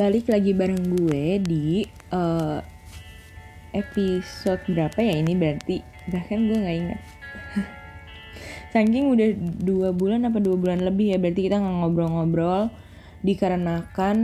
balik 0.00 0.32
lagi 0.32 0.56
bareng 0.56 0.96
gue 0.96 1.24
di 1.44 1.84
uh, 2.08 2.64
episode 3.76 4.64
berapa 4.64 4.96
ya 4.96 5.20
ini 5.20 5.36
berarti? 5.36 5.84
Bahkan 6.08 6.38
gue 6.48 6.56
nggak 6.56 6.76
ingat. 6.80 7.00
Saking 8.72 9.12
udah 9.12 9.28
dua 9.60 9.92
bulan 9.92 10.24
apa 10.24 10.40
dua 10.40 10.56
bulan 10.56 10.80
lebih 10.80 11.12
ya 11.12 11.20
berarti 11.20 11.52
kita 11.52 11.60
nggak 11.60 11.76
ngobrol-ngobrol. 11.84 12.72
Dikarenakan 13.20 14.16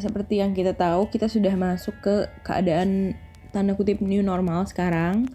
seperti 0.00 0.40
yang 0.40 0.56
kita 0.56 0.72
tahu 0.72 1.12
kita 1.12 1.28
sudah 1.28 1.52
masuk 1.60 2.00
ke 2.00 2.32
keadaan 2.40 3.20
tanda 3.52 3.76
kutip 3.76 4.00
new 4.00 4.24
normal 4.24 4.64
sekarang. 4.64 5.28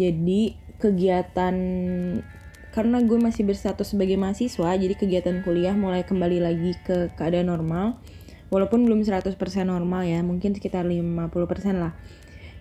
Jadi 0.00 0.56
kegiatan 0.80 1.54
karena 2.72 3.04
gue 3.04 3.20
masih 3.20 3.44
berstatus 3.44 3.92
sebagai 3.92 4.16
mahasiswa 4.16 4.80
jadi 4.80 4.96
kegiatan 4.96 5.44
kuliah 5.44 5.76
mulai 5.76 6.08
kembali 6.08 6.40
lagi 6.40 6.72
ke 6.88 7.12
keadaan 7.20 7.52
normal 7.52 8.00
walaupun 8.52 8.84
belum 8.84 9.00
100% 9.00 9.32
normal 9.64 10.04
ya 10.04 10.20
mungkin 10.20 10.52
sekitar 10.52 10.84
50% 10.84 11.32
lah. 11.80 11.96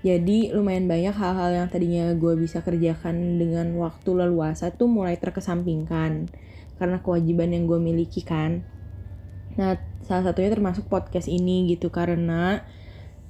Jadi 0.02 0.50
lumayan 0.50 0.90
banyak 0.90 1.14
hal-hal 1.14 1.52
yang 1.54 1.68
tadinya 1.70 2.10
gue 2.18 2.34
bisa 2.34 2.66
kerjakan 2.66 3.38
dengan 3.38 3.70
waktu 3.78 4.10
leluasa 4.18 4.74
tuh 4.74 4.90
mulai 4.90 5.20
terkesampingkan. 5.20 6.32
Karena 6.82 6.98
kewajiban 7.04 7.54
yang 7.54 7.70
gue 7.70 7.78
miliki 7.78 8.26
kan. 8.26 8.66
Nah 9.60 9.78
salah 10.02 10.32
satunya 10.32 10.50
termasuk 10.50 10.90
podcast 10.90 11.30
ini 11.30 11.70
gitu. 11.70 11.94
Karena 11.94 12.66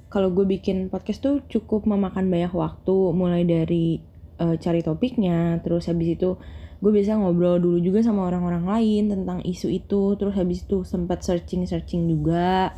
kalau 0.08 0.32
gue 0.32 0.48
bikin 0.48 0.88
podcast 0.88 1.20
tuh 1.20 1.44
cukup 1.50 1.84
memakan 1.84 2.32
banyak 2.32 2.56
waktu. 2.56 2.96
Mulai 3.12 3.44
dari 3.44 4.00
uh, 4.40 4.56
cari 4.56 4.80
topiknya 4.80 5.60
terus 5.60 5.92
habis 5.92 6.16
itu 6.16 6.40
gue 6.82 6.90
bisa 6.90 7.14
ngobrol 7.14 7.62
dulu 7.62 7.78
juga 7.78 8.02
sama 8.02 8.26
orang-orang 8.26 8.66
lain 8.66 9.14
tentang 9.14 9.38
isu 9.46 9.70
itu. 9.70 10.18
Terus 10.18 10.34
habis 10.34 10.66
itu 10.66 10.82
sempat 10.82 11.22
searching 11.22 11.62
searching 11.62 12.10
juga. 12.10 12.74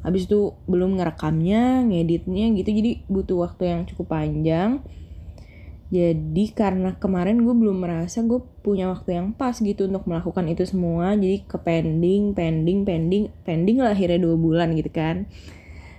Habis 0.00 0.24
itu 0.24 0.56
belum 0.64 0.96
ngerekamnya 0.96 1.84
ngeditnya 1.84 2.56
gitu. 2.56 2.70
Jadi 2.72 3.04
butuh 3.12 3.44
waktu 3.44 3.62
yang 3.68 3.80
cukup 3.84 4.16
panjang. 4.16 4.80
Jadi 5.92 6.50
karena 6.56 6.96
kemarin 6.96 7.44
gue 7.44 7.52
belum 7.52 7.84
merasa 7.84 8.24
gue 8.24 8.40
punya 8.64 8.88
waktu 8.88 9.20
yang 9.20 9.36
pas 9.36 9.54
gitu 9.60 9.84
untuk 9.84 10.08
melakukan 10.08 10.48
itu 10.48 10.64
semua. 10.64 11.12
Jadi 11.12 11.44
ke 11.44 11.60
pending 11.60 12.32
pending 12.32 12.88
pending. 12.88 13.24
Pending 13.44 13.84
lah 13.84 13.92
akhirnya 13.92 14.16
dua 14.16 14.40
bulan 14.40 14.72
gitu 14.72 14.88
kan. 14.88 15.28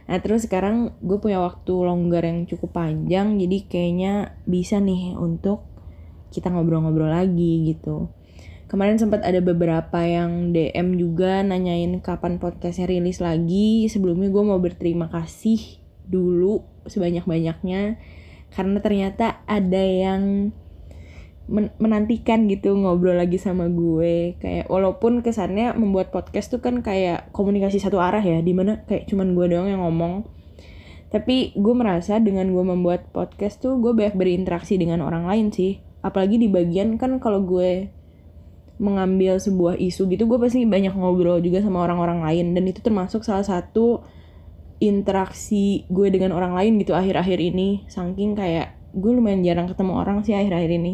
Nah 0.09 0.17
terus 0.25 0.49
sekarang 0.49 0.97
gue 1.05 1.21
punya 1.21 1.37
waktu 1.37 1.69
longgar 1.69 2.25
yang 2.25 2.49
cukup 2.49 2.73
panjang. 2.73 3.37
Jadi 3.37 3.57
kayaknya 3.69 4.33
bisa 4.49 4.81
nih 4.81 5.13
untuk 5.13 5.66
kita 6.33 6.51
ngobrol-ngobrol 6.51 7.09
lagi 7.09 7.73
gitu. 7.73 8.11
Kemarin 8.67 8.99
sempat 8.99 9.23
ada 9.23 9.39
beberapa 9.39 10.03
yang 10.03 10.51
DM 10.51 10.99
juga 10.99 11.39
nanyain 11.39 12.03
kapan 12.03 12.35
podcastnya 12.35 12.91
rilis 12.91 13.23
lagi. 13.23 13.87
Sebelumnya 13.87 14.27
gue 14.27 14.43
mau 14.43 14.59
berterima 14.59 15.07
kasih 15.07 15.79
dulu 16.07 16.63
sebanyak-banyaknya 16.87 17.99
karena 18.51 18.77
ternyata 18.79 19.43
ada 19.43 19.83
yang 19.83 20.51
men 21.47 21.71
menantikan 21.79 22.43
gitu 22.51 22.75
ngobrol 22.75 23.15
lagi 23.15 23.39
sama 23.39 23.71
gue 23.71 24.35
kayak 24.43 24.67
walaupun 24.67 25.23
kesannya 25.23 25.71
membuat 25.79 26.11
podcast 26.11 26.51
tuh 26.51 26.59
kan 26.59 26.83
kayak 26.83 27.31
komunikasi 27.31 27.79
satu 27.79 28.03
arah 28.03 28.19
ya 28.19 28.43
di 28.43 28.51
mana 28.51 28.83
kayak 28.83 29.07
cuman 29.07 29.31
gue 29.31 29.55
doang 29.55 29.71
yang 29.71 29.79
ngomong 29.79 30.27
tapi 31.07 31.55
gue 31.55 31.71
merasa 31.71 32.19
dengan 32.19 32.51
gue 32.51 32.63
membuat 32.67 33.15
podcast 33.15 33.63
tuh 33.63 33.79
gue 33.79 33.95
banyak 33.95 34.19
berinteraksi 34.19 34.75
dengan 34.75 34.99
orang 34.99 35.23
lain 35.23 35.55
sih 35.55 35.79
apalagi 36.07 36.39
di 36.39 36.47
bagian 36.47 36.95
kan 36.95 37.19
kalau 37.19 37.43
gue 37.43 37.91
mengambil 38.77 39.41
sebuah 39.41 39.75
isu 39.81 40.05
gitu 40.13 40.29
gue 40.29 40.37
pasti 40.37 40.61
banyak 40.63 40.93
ngobrol 40.93 41.41
juga 41.43 41.59
sama 41.59 41.83
orang-orang 41.83 42.23
lain. 42.23 42.45
Dan 42.55 42.63
itu 42.69 42.79
termasuk 42.79 43.25
salah 43.25 43.43
satu 43.43 44.05
interaksi 44.77 45.89
gue 45.89 46.07
dengan 46.13 46.31
orang 46.37 46.53
lain 46.53 46.79
gitu 46.79 46.93
akhir-akhir 46.95 47.37
ini. 47.41 47.83
Saking 47.89 48.37
kayak 48.37 48.77
gue 48.95 49.11
lumayan 49.11 49.43
jarang 49.43 49.67
ketemu 49.67 49.93
orang 49.97 50.23
sih 50.23 50.37
akhir-akhir 50.37 50.71
ini. 50.71 50.93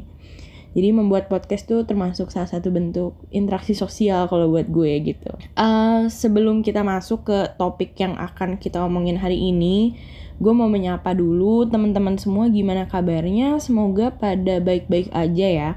Jadi 0.73 0.89
membuat 0.89 1.29
podcast 1.29 1.69
tuh 1.69 1.85
termasuk 1.85 2.33
salah 2.33 2.49
satu 2.49 2.73
bentuk 2.73 3.13
interaksi 3.29 3.77
sosial 3.77 4.25
kalau 4.25 4.49
buat 4.49 4.65
gue 4.73 5.05
gitu. 5.05 5.29
Uh, 5.53 6.09
sebelum 6.09 6.65
kita 6.65 6.81
masuk 6.81 7.29
ke 7.29 7.39
topik 7.61 7.93
yang 8.01 8.17
akan 8.17 8.57
kita 8.57 8.81
omongin 8.81 9.21
hari 9.21 9.37
ini, 9.37 10.01
gue 10.41 10.53
mau 10.53 10.69
menyapa 10.69 11.13
dulu 11.13 11.69
teman-teman 11.69 12.17
semua 12.17 12.49
gimana 12.49 12.89
kabarnya. 12.89 13.57
Semoga 13.61 14.13
pada 14.13 14.57
baik-baik 14.61 15.13
aja 15.13 15.47
ya. 15.47 15.69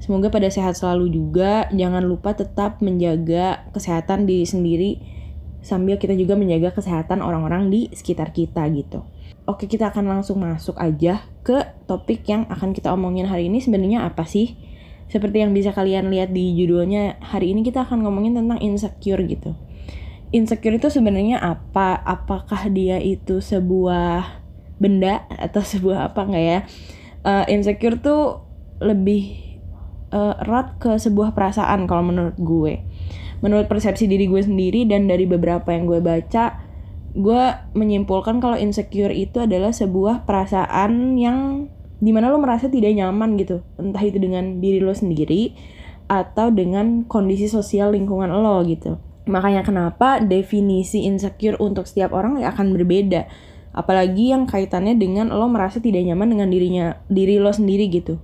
Semoga 0.00 0.32
pada 0.32 0.48
sehat 0.48 0.76
selalu 0.76 1.12
juga. 1.12 1.68
Jangan 1.72 2.04
lupa 2.04 2.32
tetap 2.32 2.80
menjaga 2.80 3.68
kesehatan 3.76 4.24
diri 4.24 4.46
sendiri 4.48 4.90
sambil 5.60 6.00
kita 6.00 6.16
juga 6.16 6.40
menjaga 6.40 6.72
kesehatan 6.72 7.20
orang-orang 7.20 7.68
di 7.68 7.92
sekitar 7.92 8.32
kita 8.32 8.64
gitu. 8.72 9.04
Oke 9.44 9.68
kita 9.68 9.92
akan 9.92 10.08
langsung 10.08 10.40
masuk 10.40 10.76
aja 10.80 11.20
ke 11.44 11.60
topik 11.84 12.24
yang 12.28 12.48
akan 12.48 12.72
kita 12.72 12.92
omongin 12.92 13.28
hari 13.28 13.52
ini 13.52 13.60
sebenarnya 13.60 14.08
apa 14.08 14.24
sih? 14.24 14.56
Seperti 15.10 15.42
yang 15.42 15.50
bisa 15.50 15.74
kalian 15.74 16.08
lihat 16.08 16.30
di 16.30 16.54
judulnya 16.54 17.18
hari 17.18 17.50
ini 17.50 17.66
kita 17.66 17.82
akan 17.82 18.06
ngomongin 18.06 18.38
tentang 18.38 18.62
insecure 18.62 19.20
gitu 19.26 19.58
insecure 20.30 20.78
itu 20.78 20.88
sebenarnya 20.90 21.42
apa? 21.42 21.98
Apakah 22.02 22.70
dia 22.70 22.98
itu 23.02 23.42
sebuah 23.42 24.42
benda 24.80 25.26
atau 25.28 25.62
sebuah 25.72 26.10
apa 26.10 26.20
enggak 26.26 26.44
ya? 26.44 26.58
Uh, 27.20 27.44
insecure 27.52 28.00
tuh 28.00 28.40
lebih 28.80 29.36
uh, 30.14 30.40
erat 30.40 30.80
ke 30.80 30.96
sebuah 30.96 31.36
perasaan 31.36 31.84
kalau 31.84 32.08
menurut 32.08 32.38
gue. 32.40 32.80
Menurut 33.44 33.68
persepsi 33.68 34.08
diri 34.08 34.28
gue 34.28 34.40
sendiri 34.40 34.88
dan 34.88 35.08
dari 35.08 35.28
beberapa 35.28 35.68
yang 35.72 35.84
gue 35.84 36.00
baca, 36.00 36.60
gue 37.12 37.42
menyimpulkan 37.76 38.40
kalau 38.40 38.56
insecure 38.56 39.12
itu 39.12 39.44
adalah 39.44 39.72
sebuah 39.72 40.24
perasaan 40.24 41.16
yang 41.20 41.68
di 42.00 42.16
mana 42.16 42.32
lo 42.32 42.40
merasa 42.40 42.72
tidak 42.72 42.96
nyaman 42.96 43.36
gitu, 43.36 43.60
entah 43.76 44.00
itu 44.00 44.16
dengan 44.16 44.64
diri 44.64 44.80
lo 44.80 44.96
sendiri 44.96 45.52
atau 46.08 46.48
dengan 46.48 47.04
kondisi 47.04 47.44
sosial 47.44 47.92
lingkungan 47.92 48.32
lo 48.32 48.64
gitu 48.64 49.09
Makanya 49.28 49.66
kenapa 49.66 50.22
definisi 50.22 51.04
insecure 51.04 51.60
untuk 51.60 51.84
setiap 51.84 52.16
orang 52.16 52.40
akan 52.40 52.72
berbeda. 52.72 53.28
Apalagi 53.70 54.34
yang 54.34 54.50
kaitannya 54.50 54.98
dengan 54.98 55.30
lo 55.30 55.46
merasa 55.46 55.78
tidak 55.78 56.02
nyaman 56.02 56.34
dengan 56.34 56.48
dirinya 56.50 56.86
diri 57.06 57.38
lo 57.38 57.52
sendiri 57.54 57.86
gitu. 57.92 58.18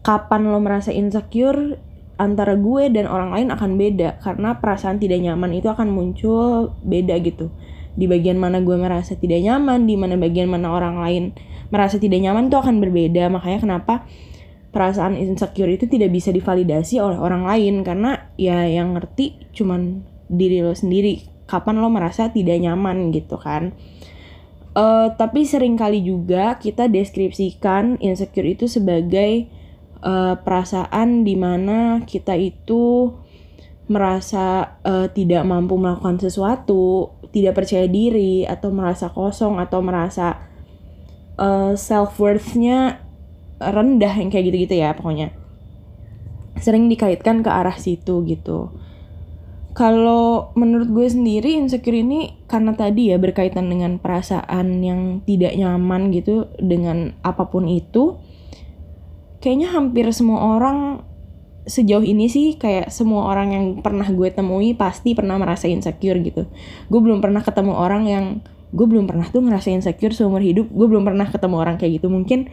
Kapan 0.00 0.48
lo 0.48 0.62
merasa 0.62 0.94
insecure 0.94 1.76
antara 2.16 2.56
gue 2.56 2.88
dan 2.88 3.04
orang 3.04 3.36
lain 3.36 3.48
akan 3.52 3.76
beda 3.76 4.24
karena 4.24 4.56
perasaan 4.56 4.96
tidak 4.96 5.20
nyaman 5.20 5.52
itu 5.52 5.68
akan 5.68 5.92
muncul 5.92 6.72
beda 6.80 7.20
gitu. 7.20 7.52
Di 7.96 8.08
bagian 8.08 8.40
mana 8.40 8.60
gue 8.60 8.76
merasa 8.76 9.16
tidak 9.16 9.40
nyaman, 9.40 9.84
di 9.88 9.96
mana 9.96 10.16
bagian 10.16 10.48
mana 10.48 10.72
orang 10.72 11.00
lain 11.00 11.24
merasa 11.68 12.00
tidak 12.00 12.20
nyaman 12.24 12.48
itu 12.48 12.56
akan 12.56 12.80
berbeda. 12.80 13.28
Makanya 13.28 13.58
kenapa 13.60 13.94
perasaan 14.72 15.16
insecure 15.16 15.72
itu 15.72 15.88
tidak 15.88 16.12
bisa 16.12 16.32
divalidasi 16.32 17.00
oleh 17.00 17.16
orang 17.16 17.44
lain 17.44 17.84
karena 17.84 18.32
ya 18.36 18.64
yang 18.64 18.96
ngerti 18.96 19.48
cuman 19.56 20.04
diri 20.26 20.62
lo 20.62 20.74
sendiri 20.74 21.22
kapan 21.46 21.78
lo 21.78 21.88
merasa 21.88 22.30
tidak 22.30 22.58
nyaman 22.58 23.14
gitu 23.14 23.38
kan 23.38 23.74
uh, 24.76 25.14
tapi 25.14 25.46
kali 25.48 26.02
juga 26.04 26.58
kita 26.60 26.90
deskripsikan 26.90 27.98
insecure 28.02 28.46
itu 28.46 28.66
sebagai 28.66 29.48
uh, 30.04 30.36
perasaan 30.38 31.24
di 31.24 31.34
mana 31.38 32.02
kita 32.04 32.36
itu 32.36 33.14
merasa 33.86 34.78
uh, 34.82 35.06
tidak 35.06 35.46
mampu 35.46 35.78
melakukan 35.78 36.18
sesuatu, 36.18 37.14
tidak 37.30 37.62
percaya 37.62 37.86
diri, 37.86 38.42
atau 38.42 38.74
merasa 38.74 39.14
kosong, 39.14 39.62
atau 39.62 39.78
merasa 39.78 40.42
uh, 41.38 41.78
self 41.78 42.18
worthnya 42.18 42.98
rendah 43.62 44.10
yang 44.18 44.28
kayak 44.28 44.50
gitu-gitu 44.50 44.74
ya 44.82 44.90
pokoknya. 44.92 45.30
Sering 46.58 46.90
dikaitkan 46.90 47.46
ke 47.46 47.50
arah 47.50 47.78
situ 47.78 48.26
gitu. 48.26 48.74
Kalau 49.76 50.56
menurut 50.56 50.88
gue 50.88 51.04
sendiri 51.04 51.52
insecure 51.52 52.00
ini 52.00 52.32
karena 52.48 52.72
tadi 52.72 53.12
ya 53.12 53.20
berkaitan 53.20 53.68
dengan 53.68 54.00
perasaan 54.00 54.80
yang 54.80 55.20
tidak 55.28 55.52
nyaman 55.52 56.08
gitu 56.16 56.48
dengan 56.56 57.12
apa 57.20 57.52
pun 57.52 57.68
itu. 57.68 58.16
Kayaknya 59.44 59.68
hampir 59.76 60.08
semua 60.16 60.56
orang 60.56 61.04
sejauh 61.68 62.00
ini 62.00 62.24
sih 62.32 62.56
kayak 62.56 62.88
semua 62.88 63.28
orang 63.28 63.48
yang 63.52 63.64
pernah 63.84 64.08
gue 64.08 64.32
temui 64.32 64.72
pasti 64.72 65.12
pernah 65.12 65.36
merasa 65.36 65.68
insecure 65.68 66.24
gitu. 66.24 66.48
Gue 66.88 67.00
belum 67.04 67.20
pernah 67.20 67.44
ketemu 67.44 67.76
orang 67.76 68.08
yang 68.08 68.24
gue 68.72 68.86
belum 68.88 69.04
pernah 69.04 69.28
tuh 69.28 69.44
ngerasain 69.44 69.84
insecure 69.84 70.16
seumur 70.16 70.40
hidup. 70.40 70.72
Gue 70.72 70.88
belum 70.88 71.04
pernah 71.04 71.28
ketemu 71.28 71.56
orang 71.60 71.76
kayak 71.76 72.00
gitu. 72.00 72.08
Mungkin 72.08 72.48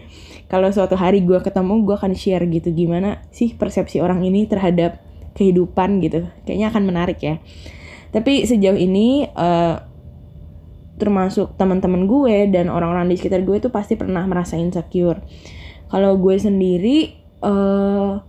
kalau 0.52 0.68
suatu 0.76 1.00
hari 1.00 1.24
gue 1.24 1.40
ketemu 1.40 1.88
gue 1.88 1.96
akan 1.96 2.20
share 2.20 2.44
gitu 2.52 2.76
gimana 2.76 3.24
sih 3.32 3.56
persepsi 3.56 4.04
orang 4.04 4.28
ini 4.28 4.44
terhadap 4.44 5.13
kehidupan 5.34 6.02
gitu. 6.02 6.30
Kayaknya 6.46 6.68
akan 6.74 6.84
menarik 6.86 7.20
ya. 7.22 7.42
Tapi 8.14 8.46
sejauh 8.46 8.78
ini 8.78 9.26
uh, 9.34 9.82
termasuk 11.02 11.58
teman-teman 11.58 12.06
gue 12.06 12.48
dan 12.54 12.70
orang-orang 12.70 13.10
di 13.10 13.18
sekitar 13.18 13.42
gue 13.42 13.58
itu 13.58 13.74
pasti 13.74 13.98
pernah 13.98 14.22
merasa 14.30 14.56
insecure. 14.56 15.20
Kalau 15.90 16.18
gue 16.22 16.38
sendiri 16.38 17.18
uh, 17.42 18.22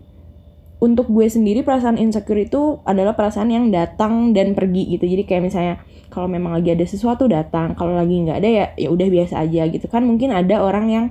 untuk 0.81 1.09
gue 1.09 1.29
sendiri 1.29 1.65
perasaan 1.65 1.97
insecure 2.01 2.45
itu 2.45 2.81
adalah 2.85 3.17
perasaan 3.17 3.53
yang 3.53 3.69
datang 3.69 4.33
dan 4.33 4.57
pergi 4.57 4.97
gitu. 4.97 5.05
Jadi 5.05 5.23
kayak 5.25 5.43
misalnya 5.45 5.75
kalau 6.09 6.29
memang 6.29 6.57
lagi 6.57 6.73
ada 6.73 6.85
sesuatu 6.85 7.29
datang 7.29 7.77
kalau 7.77 7.97
lagi 7.97 8.23
nggak 8.23 8.39
ada 8.41 8.49
ya 8.49 8.67
ya 8.77 8.89
udah 8.89 9.09
biasa 9.09 9.45
aja 9.45 9.69
gitu. 9.69 9.87
Kan 9.89 10.09
mungkin 10.09 10.33
ada 10.33 10.65
orang 10.65 10.87
yang 10.89 11.07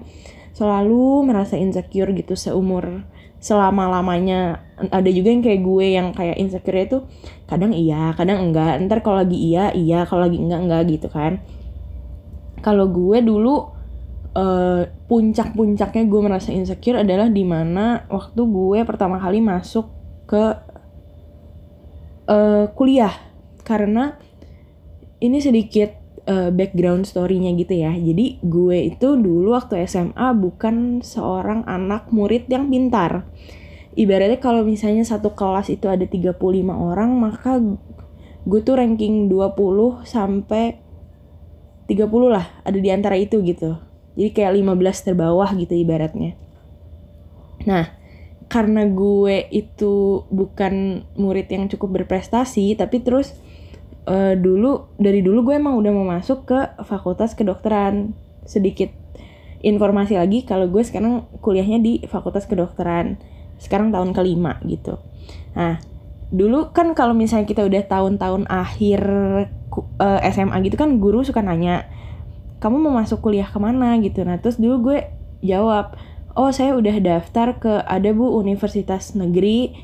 selalu 0.53 1.25
merasa 1.25 1.57
insecure 1.57 2.13
gitu 2.13 2.37
seumur 2.37 3.05
selama 3.43 3.91
lamanya 3.91 4.63
ada 4.87 5.11
juga 5.11 5.35
yang 5.35 5.43
kayak 5.43 5.61
gue 5.67 5.85
yang 5.91 6.07
kayak 6.15 6.39
insecure 6.39 6.79
itu 6.79 6.97
kadang 7.43 7.75
iya 7.75 8.15
kadang 8.15 8.39
enggak. 8.49 8.79
Ntar 8.87 9.03
kalau 9.03 9.19
lagi 9.19 9.35
iya 9.35 9.75
iya. 9.75 10.07
Kalau 10.07 10.23
lagi 10.23 10.39
enggak 10.39 10.61
enggak 10.63 10.81
gitu 10.87 11.07
kan. 11.11 11.43
Kalau 12.63 12.87
gue 12.87 13.19
dulu 13.19 13.67
uh, 14.39 14.87
puncak-puncaknya 15.11 16.03
gue 16.07 16.21
merasa 16.23 16.55
insecure 16.55 17.03
adalah 17.03 17.27
di 17.27 17.43
mana 17.43 18.07
waktu 18.07 18.39
gue 18.39 18.79
pertama 18.87 19.19
kali 19.19 19.43
masuk 19.43 19.91
ke 20.23 20.43
uh, 22.31 22.71
kuliah. 22.71 23.11
Karena 23.67 24.15
ini 25.19 25.43
sedikit 25.43 26.02
uh, 26.27 26.49
background 26.49 27.07
story-nya 27.07 27.53
gitu 27.57 27.73
ya. 27.77 27.93
Jadi 27.93 28.39
gue 28.43 28.77
itu 28.93 29.15
dulu 29.15 29.55
waktu 29.55 29.83
SMA 29.87 30.33
bukan 30.37 31.01
seorang 31.01 31.63
anak 31.67 32.11
murid 32.11 32.49
yang 32.49 32.67
pintar. 32.67 33.27
Ibaratnya 33.93 34.41
kalau 34.41 34.65
misalnya 34.65 35.05
satu 35.05 35.37
kelas 35.37 35.69
itu 35.69 35.85
ada 35.85 36.03
35 36.03 36.33
orang, 36.73 37.13
maka 37.13 37.61
gue 38.43 38.59
tuh 38.65 38.75
ranking 38.75 39.29
20 39.29 40.03
sampai 40.03 40.81
30 41.85 42.09
lah, 42.27 42.49
ada 42.65 42.79
di 42.79 42.89
antara 42.89 43.13
itu 43.13 43.39
gitu 43.45 43.77
jadi 44.17 44.29
kayak 44.31 44.53
15 44.61 45.05
terbawah 45.05 45.49
gitu 45.57 45.73
ibaratnya 45.73 46.37
nah 47.63 47.95
karena 48.51 48.85
gue 48.85 49.49
itu 49.49 50.25
bukan 50.29 51.07
murid 51.17 51.47
yang 51.49 51.65
cukup 51.71 52.03
berprestasi 52.03 52.75
tapi 52.77 53.01
terus 53.01 53.33
uh, 54.07 54.33
dulu 54.35 54.93
dari 54.99 55.23
dulu 55.23 55.51
gue 55.51 55.55
emang 55.59 55.75
udah 55.79 55.91
mau 55.91 56.07
masuk 56.07 56.47
ke 56.47 56.59
fakultas 56.83 57.35
kedokteran. 57.35 58.15
Sedikit 58.43 58.91
informasi 59.63 60.19
lagi 60.19 60.43
kalau 60.43 60.67
gue 60.67 60.83
sekarang 60.83 61.27
kuliahnya 61.39 61.79
di 61.79 61.93
fakultas 62.07 62.45
kedokteran. 62.45 63.19
Sekarang 63.57 63.95
tahun 63.95 64.11
kelima 64.11 64.59
gitu. 64.67 64.99
Nah 65.55 65.79
dulu 66.33 66.73
kan 66.73 66.97
kalau 66.97 67.13
misalnya 67.13 67.45
kita 67.45 67.61
udah 67.61 67.85
tahun-tahun 67.85 68.49
akhir 68.49 69.01
uh, 70.01 70.19
eh, 70.19 70.31
SMA 70.33 70.57
gitu 70.65 70.75
kan 70.81 70.97
guru 70.97 71.21
suka 71.21 71.45
nanya 71.45 71.85
kamu 72.57 72.79
mau 72.79 72.95
masuk 72.95 73.21
kuliah 73.21 73.45
ke 73.45 73.59
mana? 73.59 73.99
gitu. 73.99 74.23
Nah 74.23 74.39
terus 74.39 74.57
dulu 74.57 74.91
gue 74.91 74.99
jawab 75.43 75.95
oh 76.33 76.49
saya 76.49 76.73
udah 76.73 76.97
daftar 77.03 77.59
ke 77.61 77.73
ada 77.85 78.09
bu 78.15 78.33
universitas 78.39 79.13
negeri 79.13 79.75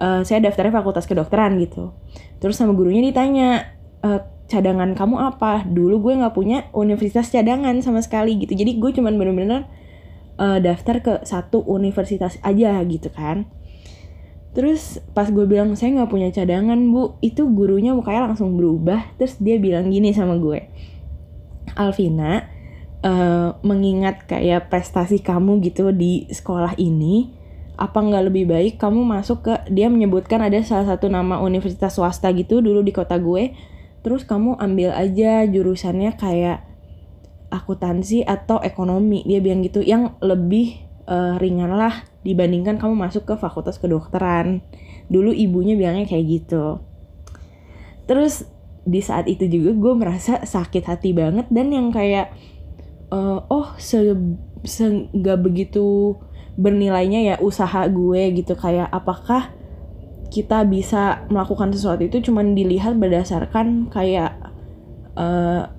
uh, 0.00 0.22
saya 0.22 0.44
daftarnya 0.44 0.72
fakultas 0.72 1.08
kedokteran 1.08 1.56
gitu. 1.60 1.92
Terus 2.36 2.60
sama 2.60 2.76
gurunya 2.76 3.00
ditanya 3.00 3.64
e, 4.04 4.08
cadangan 4.44 4.92
kamu 4.92 5.16
apa? 5.16 5.64
Dulu 5.64 6.04
gue 6.04 6.20
nggak 6.20 6.34
punya 6.36 6.68
universitas 6.76 7.32
cadangan 7.32 7.74
sama 7.80 8.04
sekali 8.04 8.36
gitu. 8.36 8.52
Jadi 8.52 8.76
gue 8.76 8.90
cuman 8.92 9.16
bener-bener 9.16 9.64
uh, 10.36 10.58
daftar 10.60 11.00
ke 11.02 11.12
satu 11.26 11.64
universitas 11.66 12.38
aja 12.44 12.78
gitu 12.86 13.08
kan. 13.10 13.48
Terus 14.56 15.04
pas 15.12 15.28
gue 15.28 15.44
bilang 15.44 15.76
saya 15.76 16.00
nggak 16.00 16.10
punya 16.12 16.28
cadangan 16.32 16.80
bu, 16.88 17.20
itu 17.20 17.44
gurunya 17.44 17.92
mukanya 17.92 18.32
langsung 18.32 18.56
berubah. 18.56 19.16
Terus 19.20 19.36
dia 19.36 19.60
bilang 19.60 19.92
gini 19.92 20.16
sama 20.16 20.40
gue, 20.40 20.64
Alvina 21.76 22.48
uh, 23.04 23.60
mengingat 23.60 24.24
kayak 24.24 24.72
prestasi 24.72 25.20
kamu 25.20 25.60
gitu 25.60 25.92
di 25.92 26.24
sekolah 26.32 26.72
ini 26.80 27.35
apa 27.76 28.00
nggak 28.00 28.24
lebih 28.32 28.44
baik 28.48 28.80
kamu 28.80 29.04
masuk 29.04 29.44
ke 29.44 29.54
dia 29.68 29.92
menyebutkan 29.92 30.40
ada 30.40 30.56
salah 30.64 30.96
satu 30.96 31.12
nama 31.12 31.40
universitas 31.44 32.00
swasta 32.00 32.32
gitu 32.32 32.64
dulu 32.64 32.80
di 32.80 32.92
kota 32.92 33.20
gue. 33.20 33.52
Terus 34.00 34.24
kamu 34.24 34.56
ambil 34.56 34.96
aja 34.96 35.44
jurusannya 35.44 36.16
kayak 36.16 36.64
akuntansi 37.52 38.24
atau 38.24 38.62
ekonomi. 38.64 39.22
Dia 39.28 39.44
bilang 39.44 39.60
gitu 39.66 39.82
yang 39.84 40.16
lebih 40.24 40.86
uh, 41.10 41.36
ringan 41.36 41.74
lah 41.74 42.06
dibandingkan 42.22 42.80
kamu 42.80 42.94
masuk 42.96 43.28
ke 43.28 43.34
fakultas 43.36 43.76
kedokteran. 43.76 44.64
Dulu 45.12 45.34
ibunya 45.34 45.74
bilangnya 45.74 46.06
kayak 46.06 46.26
gitu. 46.26 46.80
Terus 48.06 48.46
di 48.86 49.02
saat 49.02 49.26
itu 49.26 49.50
juga 49.50 49.74
gue 49.74 49.92
merasa 49.98 50.46
sakit 50.46 50.86
hati 50.86 51.10
banget 51.10 51.50
dan 51.50 51.74
yang 51.74 51.90
kayak 51.90 52.30
uh, 53.10 53.42
oh 53.50 53.74
se, 53.82 54.14
se 54.62 54.86
begitu 55.42 56.14
bernilainya 56.56 57.20
ya 57.22 57.34
usaha 57.38 57.86
gue 57.88 58.22
gitu. 58.36 58.56
Kayak 58.56 58.88
apakah 58.90 59.52
kita 60.32 60.66
bisa 60.66 61.24
melakukan 61.30 61.70
sesuatu 61.70 62.02
itu 62.02 62.18
cuman 62.28 62.58
dilihat 62.58 62.98
berdasarkan 62.98 63.88
kayak 63.88 64.34
uh, 65.14 65.70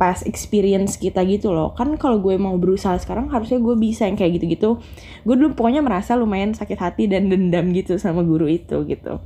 past 0.00 0.24
experience 0.24 0.96
kita 0.96 1.20
gitu 1.28 1.52
loh. 1.52 1.76
Kan 1.76 2.00
kalau 2.00 2.24
gue 2.24 2.40
mau 2.40 2.56
berusaha 2.56 2.96
sekarang 2.96 3.28
harusnya 3.28 3.60
gue 3.60 3.76
bisa 3.76 4.08
yang 4.08 4.16
kayak 4.16 4.40
gitu-gitu. 4.40 4.80
Gue 5.28 5.34
dulu 5.36 5.52
pokoknya 5.52 5.84
merasa 5.84 6.16
lumayan 6.16 6.56
sakit 6.56 6.80
hati 6.80 7.04
dan 7.04 7.28
dendam 7.30 7.68
gitu 7.76 8.00
sama 8.00 8.24
guru 8.24 8.48
itu 8.48 8.80
gitu. 8.88 9.20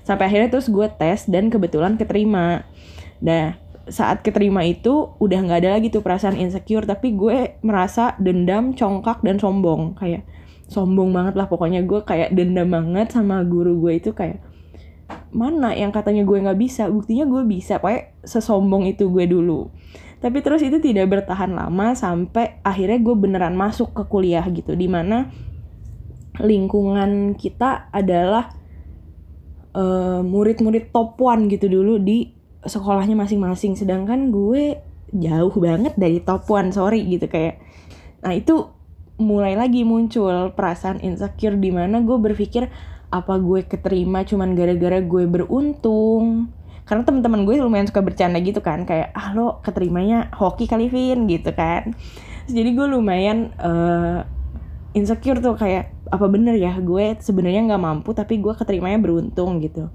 Sampai 0.00 0.32
akhirnya 0.32 0.56
terus 0.56 0.72
gue 0.72 0.88
tes 0.96 1.28
dan 1.28 1.52
kebetulan 1.52 2.00
keterima. 2.00 2.64
Nah, 3.20 3.60
saat 3.84 4.24
keterima 4.24 4.64
itu 4.64 5.12
udah 5.20 5.38
nggak 5.44 5.60
ada 5.60 5.70
lagi 5.76 5.92
tuh 5.92 6.00
perasaan 6.00 6.40
insecure, 6.40 6.88
tapi 6.88 7.12
gue 7.12 7.60
merasa 7.60 8.16
dendam, 8.16 8.72
congkak 8.72 9.20
dan 9.20 9.36
sombong. 9.36 9.96
Kayak 9.96 10.24
sombong 10.68 11.12
banget 11.12 11.34
lah. 11.36 11.46
Pokoknya 11.46 11.84
gue 11.84 12.00
kayak 12.02 12.32
dendam 12.32 12.72
banget 12.72 13.12
sama 13.12 13.40
guru 13.44 13.78
gue 13.80 14.00
itu 14.00 14.10
kayak 14.12 14.40
mana 15.34 15.74
yang 15.76 15.92
katanya 15.92 16.24
gue 16.24 16.38
nggak 16.40 16.58
bisa? 16.58 16.88
Buktinya 16.88 17.28
gue 17.28 17.42
bisa. 17.44 17.78
Kayak 17.82 18.16
sesombong 18.24 18.88
itu 18.88 19.10
gue 19.12 19.24
dulu. 19.28 19.68
Tapi 20.24 20.40
terus 20.40 20.64
itu 20.64 20.80
tidak 20.80 21.12
bertahan 21.12 21.52
lama 21.52 21.92
sampai 21.92 22.64
akhirnya 22.64 22.96
gue 22.96 23.12
beneran 23.12 23.52
masuk 23.52 23.92
ke 23.92 24.08
kuliah 24.08 24.44
gitu 24.48 24.72
di 24.72 24.88
mana 24.88 25.28
lingkungan 26.40 27.36
kita 27.36 27.92
adalah 27.92 28.50
uh, 29.76 30.24
murid-murid 30.24 30.90
top 30.90 31.20
one 31.20 31.46
gitu 31.52 31.68
dulu 31.68 32.00
di 32.00 32.32
sekolahnya 32.64 33.12
masing-masing. 33.12 33.76
Sedangkan 33.76 34.32
gue 34.32 34.80
jauh 35.12 35.54
banget 35.60 35.92
dari 36.00 36.24
top 36.24 36.48
one 36.48 36.72
sorry 36.72 37.04
gitu 37.04 37.28
kayak. 37.28 37.60
Nah 38.24 38.32
itu 38.32 38.72
mulai 39.14 39.54
lagi 39.54 39.86
muncul 39.86 40.50
perasaan 40.58 40.98
insecure 40.98 41.54
di 41.54 41.70
mana 41.70 42.02
gue 42.02 42.18
berpikir 42.18 42.66
apa 43.14 43.38
gue 43.38 43.62
keterima 43.62 44.26
cuman 44.26 44.58
gara-gara 44.58 44.98
gue 44.98 45.24
beruntung? 45.30 46.50
Karena 46.84 47.06
teman-teman 47.06 47.46
gue 47.46 47.56
lumayan 47.62 47.86
suka 47.86 48.02
bercanda 48.02 48.42
gitu 48.42 48.58
kan 48.60 48.82
kayak 48.84 49.14
ah 49.14 49.32
lo 49.32 49.62
keterimanya 49.62 50.34
hoki 50.34 50.66
kali 50.66 50.90
Vin 50.90 51.30
gitu 51.30 51.54
kan. 51.54 51.94
Jadi 52.50 52.70
gue 52.76 52.86
lumayan 52.90 53.54
uh, 53.56 54.26
insecure 54.92 55.40
tuh 55.40 55.56
kayak 55.56 55.94
apa 56.10 56.26
bener 56.28 56.58
ya 56.60 56.76
gue 56.76 57.16
sebenarnya 57.16 57.64
nggak 57.64 57.82
mampu 57.82 58.12
tapi 58.12 58.42
gue 58.42 58.52
keterimanya 58.52 58.98
beruntung 59.00 59.62
gitu. 59.62 59.88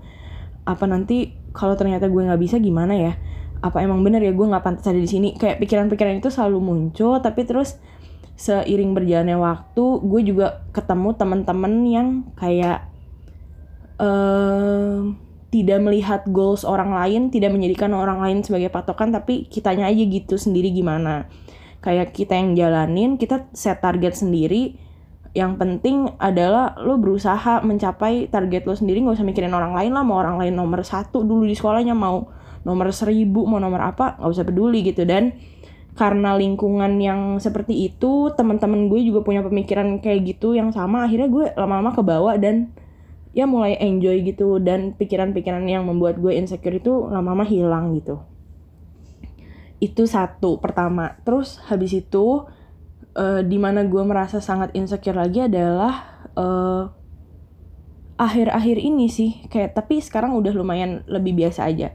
Apa 0.63 0.87
nanti 0.87 1.35
kalau 1.51 1.75
ternyata 1.75 2.07
gue 2.07 2.23
nggak 2.23 2.41
bisa 2.41 2.55
gimana 2.57 2.95
ya? 2.95 3.13
Apa 3.59 3.83
emang 3.83 3.99
bener 4.01 4.23
ya 4.23 4.31
gue 4.31 4.47
nggak 4.47 4.63
pantas 4.63 4.87
ada 4.87 4.97
di 4.97 5.11
sini? 5.11 5.35
Kayak 5.35 5.59
pikiran-pikiran 5.59 6.23
itu 6.23 6.31
selalu 6.31 6.57
muncul 6.63 7.19
tapi 7.19 7.43
terus 7.43 7.77
seiring 8.39 8.95
berjalannya 8.95 9.35
waktu 9.35 9.83
gue 9.99 10.21
juga 10.23 10.63
ketemu 10.71 11.11
teman-teman 11.19 11.73
yang 11.83 12.07
kayak 12.39 12.87
uh, 13.99 15.11
tidak 15.51 15.79
melihat 15.83 16.23
goals 16.31 16.63
orang 16.63 16.95
lain 16.95 17.21
tidak 17.35 17.51
menjadikan 17.51 17.91
orang 17.91 18.23
lain 18.23 18.39
sebagai 18.39 18.71
patokan 18.71 19.11
tapi 19.11 19.49
kitanya 19.51 19.91
aja 19.91 20.03
gitu 20.07 20.39
sendiri 20.39 20.71
gimana. 20.71 21.27
Kayak 21.83 22.15
kita 22.15 22.39
yang 22.39 22.55
jalanin 22.55 23.19
kita 23.19 23.51
set 23.51 23.83
target 23.83 24.15
sendiri. 24.15 24.79
Yang 25.35 25.61
penting 25.61 25.97
adalah 26.17 26.73
lo 26.81 26.97
berusaha 26.97 27.61
mencapai 27.61 28.31
target 28.31 28.65
lo 28.65 28.73
sendiri 28.73 29.03
nggak 29.03 29.19
usah 29.19 29.27
mikirin 29.27 29.53
orang 29.53 29.75
lain 29.75 29.91
lah 29.93 30.01
mau 30.01 30.17
orang 30.17 30.41
lain 30.41 30.55
nomor 30.57 30.81
satu 30.81 31.21
dulu 31.21 31.45
di 31.45 31.53
sekolahnya 31.53 31.93
mau 31.93 32.31
nomor 32.65 32.89
seribu 32.89 33.45
mau 33.45 33.61
nomor 33.61 33.93
apa 33.93 34.15
nggak 34.15 34.31
usah 34.31 34.45
peduli 34.47 34.79
gitu. 34.85 35.03
Dan 35.03 35.35
karena 35.99 36.31
lingkungan 36.39 36.95
yang 37.03 37.43
seperti 37.43 37.91
itu 37.91 38.31
teman-teman 38.31 38.87
gue 38.87 39.03
juga 39.03 39.19
punya 39.19 39.43
pemikiran 39.43 39.99
kayak 39.99 40.31
gitu 40.31 40.55
yang 40.55 40.71
sama. 40.71 41.03
Akhirnya 41.03 41.27
gue 41.27 41.51
lama-lama 41.59 41.91
kebawa 41.91 42.39
dan 42.39 42.71
ya 43.35 43.43
mulai 43.43 43.75
enjoy 43.75 44.23
gitu. 44.23 44.63
Dan 44.63 44.95
pikiran-pikiran 44.95 45.67
yang 45.67 45.83
membuat 45.83 46.23
gue 46.23 46.31
insecure 46.31 46.79
itu 46.79 47.11
lama-lama 47.11 47.43
hilang 47.43 47.99
gitu. 47.99 48.23
Itu 49.83 50.07
satu 50.07 50.63
pertama. 50.63 51.19
Terus 51.27 51.59
habis 51.67 51.91
itu 51.91 52.47
uh, 53.19 53.43
di 53.43 53.59
mana 53.59 53.83
gue 53.83 54.03
merasa 54.07 54.39
sangat 54.39 54.71
insecure 54.79 55.19
lagi 55.19 55.51
adalah 55.51 56.23
uh, 56.39 56.95
akhir-akhir 58.15 58.79
ini 58.79 59.11
sih. 59.11 59.43
Kayak 59.51 59.75
tapi 59.75 59.99
sekarang 59.99 60.31
udah 60.39 60.55
lumayan 60.55 61.03
lebih 61.11 61.35
biasa 61.43 61.67
aja. 61.67 61.91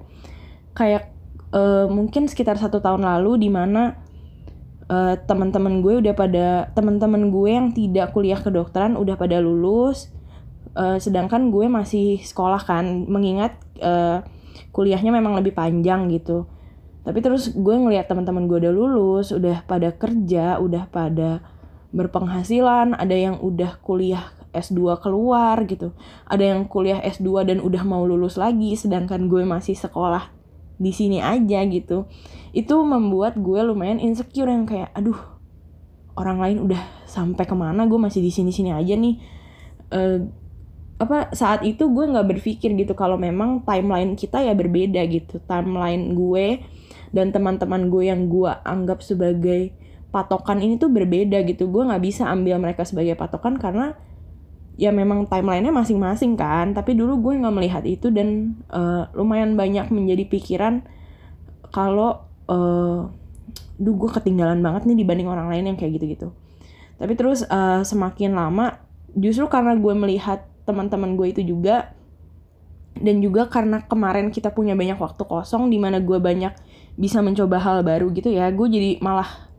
Kayak 0.77 1.14
uh, 1.55 1.87
mungkin 1.87 2.27
sekitar 2.27 2.59
satu 2.59 2.83
tahun 2.83 3.07
lalu 3.07 3.47
di 3.47 3.49
mana 3.49 4.03
uh, 4.91 5.15
teman-teman 5.25 5.81
gue 5.81 6.03
udah 6.03 6.15
pada 6.19 6.47
teman-teman 6.75 7.31
gue 7.31 7.49
yang 7.49 7.69
tidak 7.71 8.11
kuliah 8.13 8.41
kedokteran 8.43 8.99
udah 8.99 9.15
pada 9.15 9.39
lulus. 9.39 10.11
Uh, 10.75 10.99
sedangkan 10.99 11.55
gue 11.55 11.71
masih 11.71 12.19
sekolah 12.19 12.59
kan 12.59 13.07
mengingat 13.07 13.55
uh, 13.79 14.27
kuliahnya 14.75 15.15
memang 15.15 15.39
lebih 15.39 15.55
panjang 15.55 16.11
gitu. 16.11 16.51
Tapi 17.05 17.21
terus 17.23 17.53
gue 17.55 17.77
ngeliat 17.79 18.11
teman-teman 18.11 18.51
gue 18.51 18.59
udah 18.67 18.75
lulus 18.75 19.31
udah 19.31 19.63
pada 19.69 19.95
kerja 19.95 20.59
udah 20.59 20.91
pada 20.91 21.45
berpenghasilan 21.95 22.99
ada 22.99 23.15
yang 23.15 23.39
udah 23.39 23.79
kuliah 23.87 24.35
S2 24.51 24.99
keluar 24.99 25.63
gitu. 25.71 25.95
Ada 26.27 26.57
yang 26.57 26.67
kuliah 26.67 26.99
S2 26.99 27.47
dan 27.47 27.59
udah 27.63 27.87
mau 27.87 28.03
lulus 28.03 28.35
lagi 28.35 28.75
sedangkan 28.75 29.31
gue 29.31 29.47
masih 29.47 29.79
sekolah 29.79 30.44
di 30.85 30.93
sini 30.93 31.25
aja 31.25 31.65
gitu. 31.65 32.05
Itu 32.53 32.85
membuat 32.85 33.41
gue 33.41 33.65
lumayan 33.65 33.97
insecure 33.97 34.53
yang 34.53 34.69
kayak 34.69 34.93
aduh 34.93 35.17
orang 36.15 36.39
lain 36.39 36.59
udah 36.69 36.83
sampai 37.09 37.49
ke 37.49 37.57
mana 37.57 37.89
gue 37.89 37.99
masih 37.99 38.21
di 38.21 38.29
sini 38.29 38.53
sini 38.53 38.71
aja 38.71 38.93
nih. 38.93 39.17
Uh, 39.89 40.29
apa 40.95 41.35
saat 41.35 41.67
itu 41.67 41.91
gue 41.91 42.05
nggak 42.07 42.39
berpikir 42.39 42.71
gitu 42.79 42.95
kalau 42.95 43.19
memang 43.19 43.67
timeline 43.67 44.15
kita 44.15 44.45
ya 44.45 44.53
berbeda 44.53 45.03
gitu. 45.09 45.41
Timeline 45.49 46.15
gue 46.15 46.63
dan 47.11 47.33
teman-teman 47.35 47.91
gue 47.91 48.13
yang 48.13 48.31
gue 48.31 48.53
anggap 48.63 49.03
sebagai 49.03 49.75
patokan 50.15 50.63
ini 50.63 50.79
tuh 50.79 50.93
berbeda 50.93 51.43
gitu. 51.49 51.67
Gue 51.67 51.83
nggak 51.89 52.03
bisa 52.05 52.31
ambil 52.31 52.63
mereka 52.63 52.87
sebagai 52.87 53.19
patokan 53.19 53.59
karena 53.59 53.99
ya 54.75 54.91
memang 54.91 55.27
timelinenya 55.31 55.71
masing-masing 55.71 56.35
kan. 56.35 56.75
Tapi 56.75 56.99
dulu 56.99 57.21
gue 57.31 57.41
nggak 57.41 57.55
melihat 57.55 57.85
itu 57.87 58.11
dan 58.11 58.59
uh, 58.71 59.11
lumayan 59.15 59.55
banyak 59.55 59.91
menjadi 59.91 60.27
pikiran 60.27 60.83
kalau 61.71 62.27
uh, 62.47 63.11
duh 63.75 63.95
gue 63.99 64.11
ketinggalan 64.15 64.63
banget 64.63 64.87
nih 64.87 65.03
dibanding 65.03 65.29
orang 65.31 65.51
lain 65.51 65.75
yang 65.75 65.77
kayak 65.79 65.99
gitu-gitu. 65.99 66.31
Tapi 66.99 67.13
terus 67.19 67.43
uh, 67.47 67.83
semakin 67.83 68.35
lama 68.35 68.79
justru 69.15 69.47
karena 69.51 69.75
gue 69.79 69.95
melihat 69.95 70.47
teman-teman 70.67 71.15
gue 71.15 71.31
itu 71.31 71.43
juga 71.43 71.95
dan 72.95 73.19
juga 73.19 73.51
karena 73.51 73.83
kemarin 73.83 74.31
kita 74.31 74.55
punya 74.55 74.79
banyak 74.79 74.99
waktu 74.99 75.23
kosong 75.27 75.67
di 75.67 75.79
mana 75.83 75.99
gue 75.99 76.19
banyak 76.19 76.55
bisa 76.95 77.19
mencoba 77.19 77.59
hal 77.59 77.83
baru 77.83 78.07
gitu 78.15 78.31
ya 78.31 78.55
gue 78.55 78.67
jadi 78.71 78.91
malah 79.03 79.51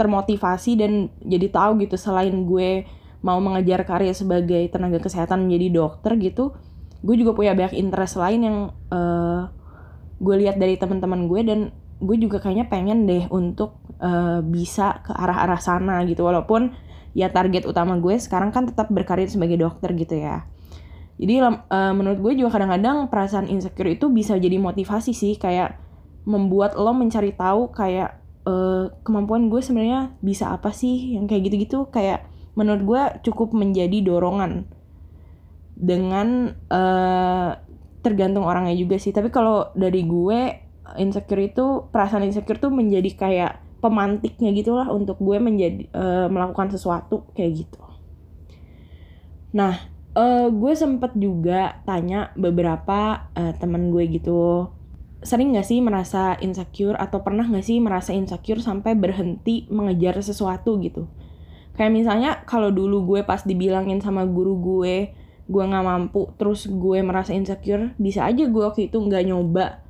termotivasi 0.00 0.78
dan 0.80 1.12
jadi 1.20 1.52
tahu 1.52 1.84
gitu 1.84 2.00
selain 2.00 2.32
gue 2.32 2.88
mau 3.24 3.38
mengejar 3.42 3.82
karir 3.82 4.14
sebagai 4.14 4.62
tenaga 4.70 5.02
kesehatan 5.02 5.46
menjadi 5.46 5.82
dokter 5.82 6.14
gitu 6.18 6.54
gue 6.98 7.14
juga 7.14 7.34
punya 7.34 7.54
banyak 7.54 7.78
interest 7.78 8.18
lain 8.18 8.40
yang 8.42 8.58
uh, 8.90 9.46
gue 10.18 10.34
lihat 10.34 10.58
dari 10.58 10.74
teman-teman 10.74 11.30
gue 11.30 11.40
dan 11.46 11.60
gue 11.98 12.16
juga 12.18 12.42
kayaknya 12.42 12.66
pengen 12.66 13.06
deh 13.06 13.26
untuk 13.30 13.78
uh, 14.02 14.42
bisa 14.42 15.02
ke 15.02 15.14
arah-arah 15.14 15.58
sana 15.62 16.02
gitu. 16.06 16.26
Walaupun 16.26 16.74
ya 17.14 17.30
target 17.30 17.66
utama 17.66 17.98
gue 17.98 18.18
sekarang 18.18 18.50
kan 18.50 18.66
tetap 18.66 18.90
berkarir 18.90 19.30
sebagai 19.30 19.58
dokter 19.58 19.94
gitu 19.94 20.18
ya. 20.18 20.46
Jadi 21.18 21.42
uh, 21.42 21.54
menurut 21.94 22.18
gue 22.22 22.32
juga 22.42 22.58
kadang-kadang 22.58 23.10
perasaan 23.10 23.50
insecure 23.50 23.90
itu 23.90 24.10
bisa 24.10 24.38
jadi 24.38 24.58
motivasi 24.58 25.10
sih 25.14 25.34
kayak 25.34 25.78
membuat 26.26 26.78
lo 26.78 26.94
mencari 26.94 27.34
tahu 27.34 27.74
kayak 27.74 28.22
uh, 28.46 28.90
kemampuan 29.02 29.50
gue 29.50 29.58
sebenarnya 29.58 30.14
bisa 30.22 30.50
apa 30.54 30.70
sih 30.70 31.18
yang 31.18 31.30
kayak 31.30 31.50
gitu-gitu. 31.50 31.90
Kayak 31.90 32.26
menurut 32.58 32.82
gue 32.82 33.02
cukup 33.30 33.54
menjadi 33.54 34.02
dorongan 34.02 34.66
dengan 35.78 36.58
uh, 36.74 37.54
tergantung 38.02 38.42
orangnya 38.42 38.74
juga 38.74 38.98
sih. 38.98 39.14
Tapi 39.14 39.30
kalau 39.30 39.70
dari 39.78 40.02
gue 40.02 40.58
insecure 40.98 41.46
itu 41.46 41.86
perasaan 41.94 42.26
insecure 42.26 42.58
tuh 42.58 42.74
menjadi 42.74 43.14
kayak 43.14 43.52
pemantiknya 43.78 44.50
gitulah 44.50 44.90
untuk 44.90 45.22
gue 45.22 45.38
menjadi 45.38 45.86
uh, 45.94 46.26
melakukan 46.26 46.74
sesuatu 46.74 47.30
kayak 47.38 47.62
gitu. 47.62 47.78
Nah 49.54 49.78
uh, 50.18 50.50
gue 50.50 50.72
sempet 50.74 51.14
juga 51.14 51.78
tanya 51.86 52.34
beberapa 52.34 53.30
uh, 53.38 53.54
temen 53.54 53.94
gue 53.94 54.02
gitu 54.10 54.74
sering 55.18 55.50
gak 55.50 55.66
sih 55.66 55.82
merasa 55.82 56.38
insecure 56.38 56.94
atau 56.94 57.26
pernah 57.26 57.42
gak 57.42 57.66
sih 57.66 57.82
merasa 57.82 58.14
insecure 58.14 58.62
sampai 58.62 58.94
berhenti 58.94 59.66
mengejar 59.66 60.18
sesuatu 60.22 60.78
gitu 60.78 61.10
kayak 61.78 61.92
misalnya 61.94 62.42
kalau 62.44 62.74
dulu 62.74 63.14
gue 63.14 63.20
pas 63.22 63.40
dibilangin 63.46 64.02
sama 64.02 64.26
guru 64.26 64.58
gue 64.58 65.14
gue 65.48 65.62
nggak 65.64 65.86
mampu 65.86 66.34
terus 66.36 66.66
gue 66.66 66.98
merasa 67.00 67.32
insecure 67.32 67.94
bisa 67.96 68.26
aja 68.26 68.44
gue 68.44 68.62
waktu 68.66 68.90
itu 68.90 68.98
nggak 68.98 69.24
nyoba 69.30 69.86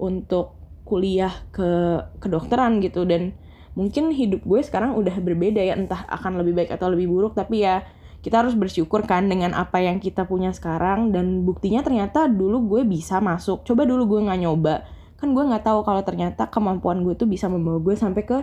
untuk 0.00 0.62
kuliah 0.82 1.32
ke 1.54 2.02
kedokteran 2.18 2.82
gitu. 2.82 3.06
Dan 3.06 3.32
mungkin 3.78 4.12
hidup 4.12 4.44
gue 4.44 4.60
sekarang 4.60 4.98
udah 4.98 5.16
berbeda 5.22 5.62
ya 5.62 5.78
entah 5.78 6.04
akan 6.10 6.42
lebih 6.42 6.58
baik 6.58 6.70
atau 6.74 6.92
lebih 6.92 7.08
buruk 7.08 7.32
tapi 7.32 7.64
ya 7.64 7.86
kita 8.20 8.44
harus 8.44 8.54
bersyukur 8.54 9.02
kan 9.02 9.26
dengan 9.26 9.50
apa 9.56 9.82
yang 9.82 9.98
kita 10.02 10.26
punya 10.26 10.52
sekarang. 10.52 11.14
Dan 11.14 11.46
buktinya 11.48 11.80
ternyata 11.80 12.26
dulu 12.28 12.76
gue 12.76 12.82
bisa 12.84 13.22
masuk. 13.22 13.64
Coba 13.64 13.86
dulu 13.88 14.18
gue 14.18 14.20
nggak 14.28 14.40
nyoba. 14.42 14.84
Kan 15.18 15.32
gue 15.32 15.44
nggak 15.46 15.64
tahu 15.64 15.86
kalau 15.86 16.02
ternyata 16.02 16.50
kemampuan 16.50 17.02
gue 17.06 17.14
tuh 17.14 17.30
bisa 17.30 17.46
membawa 17.46 17.78
gue 17.78 17.94
sampai 17.94 18.22
ke 18.26 18.38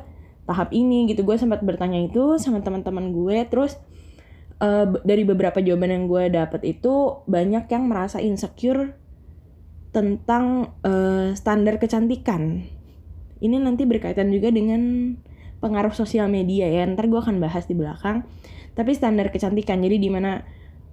tahap 0.50 0.74
ini 0.74 1.06
gitu. 1.06 1.22
Gue 1.22 1.38
sempat 1.38 1.62
bertanya 1.62 2.02
itu 2.02 2.42
sama 2.42 2.66
teman-teman 2.66 3.14
gue. 3.14 3.46
Terus 3.46 3.78
uh, 4.58 4.90
dari 5.06 5.22
beberapa 5.22 5.62
jawaban 5.62 5.94
yang 5.94 6.06
gue 6.10 6.34
dapet 6.34 6.66
itu 6.66 7.22
banyak 7.30 7.70
yang 7.70 7.86
merasa 7.86 8.18
insecure 8.18 8.98
tentang 9.94 10.74
uh, 10.82 11.38
standar 11.38 11.78
kecantikan. 11.78 12.66
Ini 13.40 13.56
nanti 13.62 13.86
berkaitan 13.86 14.34
juga 14.34 14.50
dengan 14.50 15.14
pengaruh 15.62 15.94
sosial 15.94 16.26
media 16.28 16.66
ya. 16.66 16.90
Ntar 16.90 17.06
gue 17.06 17.22
akan 17.22 17.38
bahas 17.38 17.70
di 17.70 17.78
belakang. 17.78 18.26
Tapi 18.74 18.92
standar 18.98 19.30
kecantikan 19.30 19.86
jadi 19.86 20.02
di 20.02 20.10
mana 20.10 20.42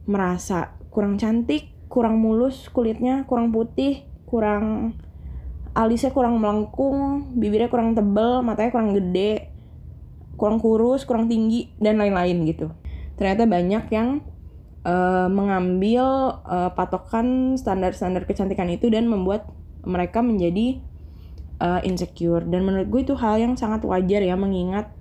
merasa 0.04 0.76
kurang 0.92 1.18
cantik 1.18 1.76
kurang 1.92 2.18
mulus 2.18 2.72
kulitnya 2.72 3.28
kurang 3.28 3.52
putih 3.52 4.06
kurang 4.26 4.96
alisnya 5.76 6.08
kurang 6.10 6.40
melengkung 6.40 7.36
bibirnya 7.36 7.68
kurang 7.68 7.92
tebel 7.92 8.40
matanya 8.40 8.72
kurang 8.72 8.96
gede 8.96 9.52
kurang 10.40 10.56
kurus 10.56 11.04
kurang 11.04 11.28
tinggi 11.28 11.72
dan 11.76 12.00
lain-lain 12.00 12.48
gitu. 12.48 12.72
Ternyata 13.16 13.44
banyak 13.44 13.84
yang 13.92 14.24
uh, 14.84 15.28
mengambil 15.28 16.36
uh, 16.44 16.70
patokan 16.72 17.56
standar-standar 17.60 18.24
kecantikan 18.28 18.68
itu 18.72 18.88
dan 18.92 19.08
membuat 19.08 19.48
mereka 19.84 20.20
menjadi 20.20 20.80
uh, 21.60 21.80
insecure. 21.84 22.44
Dan 22.44 22.68
menurut 22.68 22.88
gue 22.92 23.00
itu 23.04 23.14
hal 23.16 23.40
yang 23.40 23.56
sangat 23.56 23.84
wajar 23.88 24.20
ya 24.20 24.36
mengingat 24.36 24.92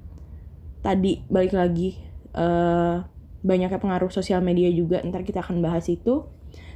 tadi 0.79 1.25
balik 1.27 1.51
lagi 1.51 1.99
uh, 2.31 3.03
banyaknya 3.43 3.77
pengaruh 3.77 4.09
sosial 4.09 4.39
media 4.39 4.71
juga. 4.71 5.03
Ntar 5.03 5.27
kita 5.27 5.43
akan 5.43 5.59
bahas 5.59 5.91
itu 5.91 6.25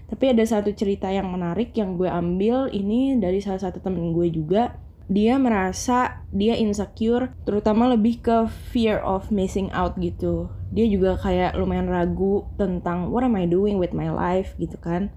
tapi 0.10 0.34
ada 0.34 0.42
satu 0.42 0.74
cerita 0.74 1.06
yang 1.14 1.30
menarik 1.30 1.70
yang 1.78 1.94
gue 1.94 2.10
ambil 2.10 2.66
ini 2.74 3.16
dari 3.22 3.38
salah 3.40 3.62
satu 3.62 3.78
temen 3.78 4.10
gue 4.12 4.28
juga. 4.34 4.74
Dia 5.10 5.42
merasa 5.42 6.22
dia 6.30 6.54
insecure 6.54 7.34
terutama 7.42 7.90
lebih 7.90 8.22
ke 8.22 8.46
fear 8.74 9.02
of 9.02 9.30
missing 9.34 9.70
out 9.74 9.98
gitu. 9.98 10.50
Dia 10.70 10.86
juga 10.86 11.18
kayak 11.18 11.58
lumayan 11.58 11.90
ragu 11.90 12.46
tentang 12.62 13.10
what 13.10 13.26
am 13.26 13.38
I 13.38 13.50
doing 13.50 13.82
with 13.82 13.94
my 13.94 14.10
life 14.14 14.54
gitu 14.62 14.78
kan. 14.78 15.10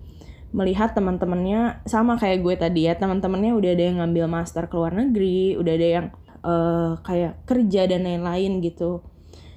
Melihat 0.52 0.96
teman-temannya 0.96 1.84
sama 1.84 2.16
kayak 2.16 2.40
gue 2.40 2.54
tadi 2.56 2.88
ya 2.88 2.96
teman-temannya 2.96 3.52
udah 3.52 3.70
ada 3.72 3.84
yang 3.84 3.96
ngambil 4.00 4.28
master 4.28 4.64
ke 4.68 4.76
luar 4.76 4.96
negeri 4.96 5.56
udah 5.60 5.72
ada 5.76 5.88
yang 5.88 6.06
uh, 6.40 6.92
kayak 7.04 7.44
kerja 7.44 7.84
dan 7.84 8.04
lain-lain 8.08 8.64
gitu. 8.64 9.04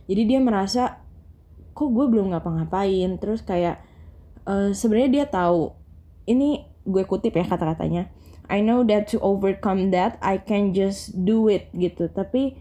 Jadi 0.08 0.22
dia 0.26 0.40
merasa 0.44 1.00
kok 1.72 1.90
gue 1.92 2.06
belum 2.12 2.36
ngapa-ngapain? 2.36 3.20
Terus 3.24 3.40
kayak 3.44 3.85
uh, 4.46 4.72
sebenarnya 4.72 5.10
dia 5.12 5.26
tahu. 5.28 5.74
Ini 6.26 6.66
gue 6.86 7.04
kutip 7.06 7.38
ya 7.38 7.46
kata-katanya. 7.46 8.10
I 8.46 8.62
know 8.62 8.86
that 8.86 9.10
to 9.10 9.18
overcome 9.26 9.90
that 9.90 10.22
I 10.22 10.38
can 10.38 10.74
just 10.74 11.14
do 11.26 11.50
it 11.50 11.74
gitu. 11.74 12.10
Tapi 12.10 12.58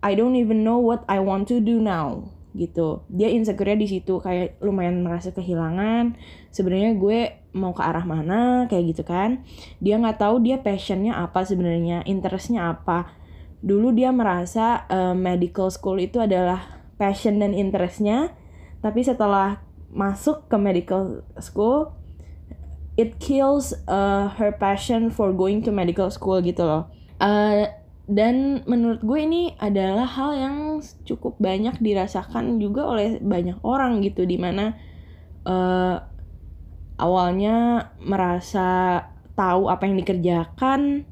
I 0.00 0.16
don't 0.16 0.36
even 0.36 0.64
know 0.64 0.80
what 0.80 1.04
I 1.08 1.20
want 1.20 1.48
to 1.52 1.60
do 1.60 1.80
now 1.80 2.32
gitu. 2.56 3.04
Dia 3.12 3.28
insecure 3.28 3.76
di 3.76 3.86
situ 3.86 4.18
kayak 4.18 4.58
lumayan 4.64 5.04
merasa 5.04 5.30
kehilangan. 5.30 6.16
Sebenarnya 6.50 6.96
gue 6.96 7.18
mau 7.52 7.76
ke 7.76 7.82
arah 7.84 8.02
mana 8.08 8.66
kayak 8.66 8.96
gitu 8.96 9.02
kan. 9.04 9.44
Dia 9.78 10.00
nggak 10.00 10.18
tahu 10.18 10.40
dia 10.40 10.58
passionnya 10.58 11.16
apa 11.20 11.44
sebenarnya 11.44 12.02
interestnya 12.08 12.72
apa. 12.72 13.12
Dulu 13.60 13.92
dia 13.92 14.14
merasa 14.14 14.86
uh, 14.88 15.14
medical 15.14 15.68
school 15.68 16.00
itu 16.00 16.18
adalah 16.18 16.82
passion 16.96 17.38
dan 17.38 17.52
interestnya. 17.52 18.32
Tapi 18.80 19.02
setelah 19.02 19.67
masuk 19.88 20.46
ke 20.48 20.56
medical 20.60 21.24
school 21.40 21.96
it 22.98 23.22
kills 23.22 23.70
uh, 23.86 24.26
her 24.34 24.50
passion 24.50 25.08
for 25.08 25.30
going 25.30 25.62
to 25.62 25.70
medical 25.70 26.10
school 26.10 26.42
gitu 26.42 26.66
loh. 26.66 26.90
Uh, 27.22 27.70
dan 28.10 28.66
menurut 28.66 29.04
gue 29.06 29.20
ini 29.22 29.54
adalah 29.62 30.08
hal 30.08 30.34
yang 30.34 30.56
cukup 31.06 31.38
banyak 31.38 31.78
dirasakan 31.78 32.58
juga 32.58 32.88
oleh 32.90 33.22
banyak 33.22 33.62
orang 33.62 34.02
gitu 34.02 34.26
di 34.26 34.40
mana 34.40 34.74
uh, 35.46 36.02
awalnya 36.98 37.88
merasa 38.00 39.04
tahu 39.36 39.70
apa 39.70 39.86
yang 39.86 40.00
dikerjakan 40.00 41.06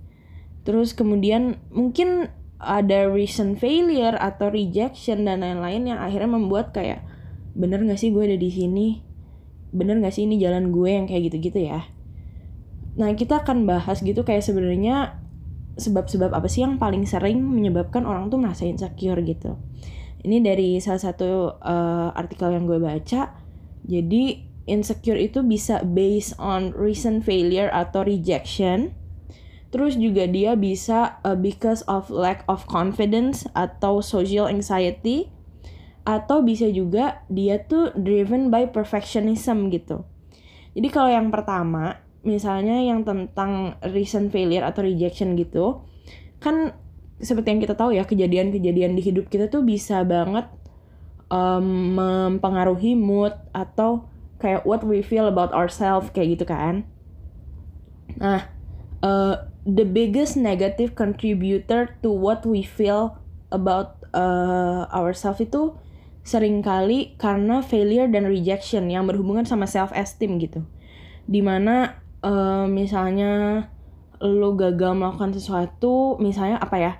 terus 0.66 0.97
kemudian 0.97 1.62
mungkin 1.71 2.33
ada 2.59 3.06
recent 3.06 3.61
failure 3.61 4.16
atau 4.16 4.49
rejection 4.50 5.28
dan 5.28 5.45
lain-lain 5.45 5.95
yang 5.95 6.00
akhirnya 6.00 6.33
membuat 6.33 6.73
kayak 6.73 7.04
bener 7.56 7.80
gak 7.88 7.96
sih 7.96 8.12
gue 8.12 8.22
ada 8.28 8.36
di 8.36 8.52
sini? 8.52 9.00
Bener 9.72 9.98
gak 10.04 10.12
sih 10.12 10.28
ini 10.28 10.36
jalan 10.36 10.68
gue 10.68 10.90
yang 10.92 11.08
kayak 11.08 11.32
gitu-gitu 11.32 11.64
ya? 11.64 11.88
Nah 13.00 13.12
kita 13.16 13.44
akan 13.44 13.64
bahas 13.64 14.04
gitu 14.04 14.22
kayak 14.22 14.44
sebenarnya 14.44 15.20
sebab-sebab 15.76 16.32
apa 16.32 16.48
sih 16.48 16.64
yang 16.64 16.80
paling 16.80 17.04
sering 17.04 17.40
menyebabkan 17.40 18.08
orang 18.08 18.32
tuh 18.32 18.40
merasa 18.40 18.64
insecure 18.64 19.20
gitu. 19.25 19.60
Ini 20.25 20.40
dari 20.40 20.80
salah 20.80 21.00
satu 21.00 21.60
uh, 21.60 22.10
artikel 22.16 22.52
yang 22.52 22.64
gue 22.64 22.80
baca. 22.80 23.36
Jadi 23.86 24.25
insecure 24.66 25.20
itu 25.20 25.44
bisa 25.44 25.84
based 25.84 26.34
on 26.40 26.72
recent 26.75 27.22
failure 27.22 27.70
atau 27.70 28.02
rejection. 28.02 28.96
Terus 29.70 30.00
juga 30.00 30.25
dia 30.25 30.56
bisa 30.56 31.20
uh, 31.22 31.36
because 31.36 31.84
of 31.86 32.08
lack 32.08 32.42
of 32.48 32.64
confidence 32.64 33.44
atau 33.52 34.00
social 34.00 34.48
anxiety 34.48 35.28
atau 36.06 36.38
bisa 36.46 36.70
juga 36.70 37.26
dia 37.26 37.58
tuh 37.66 37.90
driven 37.98 38.48
by 38.48 38.70
perfectionism 38.70 39.75
gitu. 39.75 40.06
Jadi 40.78 40.88
kalau 40.94 41.10
yang 41.10 41.34
pertama, 41.34 41.98
misalnya 42.22 42.78
yang 42.78 43.02
tentang 43.02 43.75
recent 43.90 44.30
failure 44.30 44.62
atau 44.62 44.86
rejection 44.86 45.34
gitu, 45.34 45.82
kan 46.38 46.78
seperti 47.18 47.50
yang 47.50 47.60
kita 47.64 47.75
tahu 47.75 47.96
ya 47.96 48.06
kejadian-kejadian 48.06 48.94
di 48.94 49.02
hidup 49.02 49.26
kita 49.26 49.50
tuh 49.50 49.66
bisa 49.66 50.06
banget 50.06 50.46
um, 51.32 51.96
mempengaruhi 51.98 52.94
mood 52.94 53.34
atau 53.50 54.06
kayak 54.38 54.62
what 54.68 54.84
we 54.84 55.00
feel 55.02 55.26
about 55.26 55.50
ourselves 55.50 56.12
kayak 56.14 56.38
gitu 56.38 56.44
kan. 56.46 56.86
Nah, 58.20 58.46
uh, 59.02 59.48
the 59.66 59.82
biggest 59.82 60.38
negative 60.38 60.94
contributor 60.94 61.98
to 62.04 62.12
what 62.12 62.46
we 62.46 62.62
feel 62.62 63.18
about 63.50 64.04
uh, 64.12 64.86
ourselves 64.92 65.40
itu 65.42 65.75
sering 66.26 66.59
kali 66.59 67.14
karena 67.23 67.62
failure 67.62 68.11
dan 68.11 68.26
rejection 68.26 68.90
yang 68.90 69.06
berhubungan 69.06 69.47
sama 69.47 69.71
self 69.71 69.95
esteem 69.95 70.42
gitu. 70.42 70.66
Di 71.30 71.38
mana 71.38 72.02
uh, 72.26 72.66
misalnya 72.66 73.64
lo 74.18 74.59
gagal 74.59 74.99
melakukan 74.99 75.30
sesuatu 75.37 76.18
misalnya 76.18 76.59
apa 76.59 76.76
ya 76.80 76.92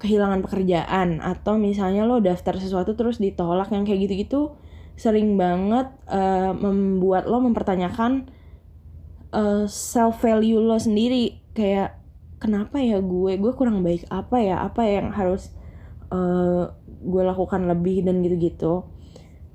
kehilangan 0.00 0.40
pekerjaan 0.40 1.20
atau 1.20 1.60
misalnya 1.60 2.08
lo 2.08 2.22
daftar 2.24 2.56
sesuatu 2.56 2.96
terus 2.96 3.20
ditolak 3.20 3.68
yang 3.72 3.84
kayak 3.84 4.08
gitu-gitu 4.08 4.56
sering 4.96 5.36
banget 5.36 5.92
uh, 6.08 6.56
membuat 6.56 7.28
lo 7.28 7.44
mempertanyakan 7.44 8.32
uh, 9.36 9.68
self 9.68 10.24
value 10.24 10.56
lo 10.56 10.80
sendiri. 10.80 11.44
Kayak 11.52 12.00
kenapa 12.40 12.80
ya 12.80 13.04
gue? 13.04 13.36
Gue 13.36 13.52
kurang 13.52 13.84
baik 13.84 14.08
apa 14.08 14.40
ya? 14.40 14.64
Apa 14.64 14.88
yang 14.88 15.12
harus 15.12 15.52
uh, 16.08 16.72
gue 17.02 17.22
lakukan 17.22 17.68
lebih 17.68 18.04
dan 18.06 18.20
gitu-gitu. 18.24 18.86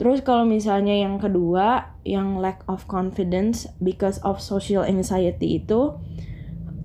Terus 0.01 0.25
kalau 0.25 0.49
misalnya 0.49 0.97
yang 0.97 1.21
kedua 1.21 1.93
yang 2.01 2.41
lack 2.41 2.65
of 2.65 2.89
confidence 2.89 3.69
because 3.77 4.17
of 4.25 4.41
social 4.41 4.81
anxiety 4.81 5.61
itu 5.61 5.93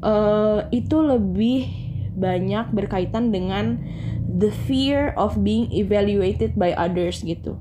uh, 0.05 0.69
itu 0.69 1.01
lebih 1.01 1.65
banyak 2.13 2.77
berkaitan 2.77 3.33
dengan 3.33 3.81
the 4.29 4.53
fear 4.53 5.17
of 5.17 5.41
being 5.41 5.73
evaluated 5.73 6.61
by 6.61 6.77
others 6.77 7.25
gitu. 7.25 7.57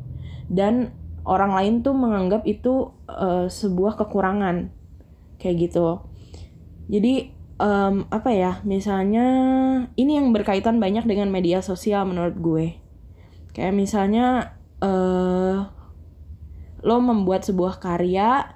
Dan 0.52 0.92
orang 1.24 1.56
lain 1.56 1.74
tuh 1.88 1.96
menganggap 1.96 2.44
itu 2.44 2.92
uh, 3.08 3.48
sebuah 3.48 3.96
kekurangan 3.96 4.76
kayak 5.40 5.72
gitu. 5.72 6.04
Jadi 6.92 7.32
um, 7.64 8.06
apa 8.12 8.30
ya 8.32 8.52
misalnya 8.68 9.28
ini 9.96 10.20
yang 10.20 10.36
berkaitan 10.36 10.84
banyak 10.84 11.08
dengan 11.08 11.32
media 11.32 11.64
sosial 11.64 12.04
menurut 12.06 12.36
gue 12.40 12.85
kayak 13.56 13.72
misalnya 13.72 14.60
uh, 14.84 15.72
lo 16.84 16.98
membuat 17.00 17.48
sebuah 17.48 17.80
karya 17.80 18.54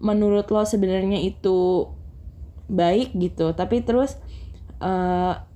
menurut 0.00 0.48
lo 0.48 0.64
sebenarnya 0.64 1.20
itu 1.20 1.88
baik 2.66 3.14
gitu 3.14 3.54
tapi 3.54 3.84
terus 3.84 4.18
uh, 4.80 5.46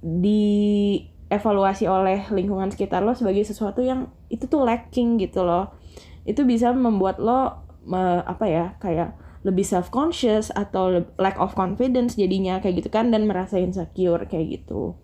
dievaluasi 0.00 1.86
oleh 1.86 2.26
lingkungan 2.32 2.72
sekitar 2.72 3.04
lo 3.04 3.14
sebagai 3.16 3.44
sesuatu 3.44 3.84
yang 3.84 4.08
itu 4.32 4.48
tuh 4.48 4.64
lacking 4.64 5.20
gitu 5.20 5.44
loh. 5.44 5.76
Itu 6.24 6.48
bisa 6.48 6.72
membuat 6.72 7.20
lo 7.20 7.36
uh, 7.36 7.46
apa 8.24 8.44
ya 8.48 8.66
kayak 8.80 9.16
lebih 9.40 9.64
self 9.64 9.88
conscious 9.88 10.52
atau 10.52 11.04
lack 11.16 11.40
of 11.40 11.56
confidence 11.56 12.16
jadinya 12.16 12.60
kayak 12.60 12.84
gitu 12.84 12.92
kan 12.92 13.08
dan 13.08 13.24
merasa 13.24 13.56
insecure 13.56 14.28
kayak 14.28 14.60
gitu 14.60 15.00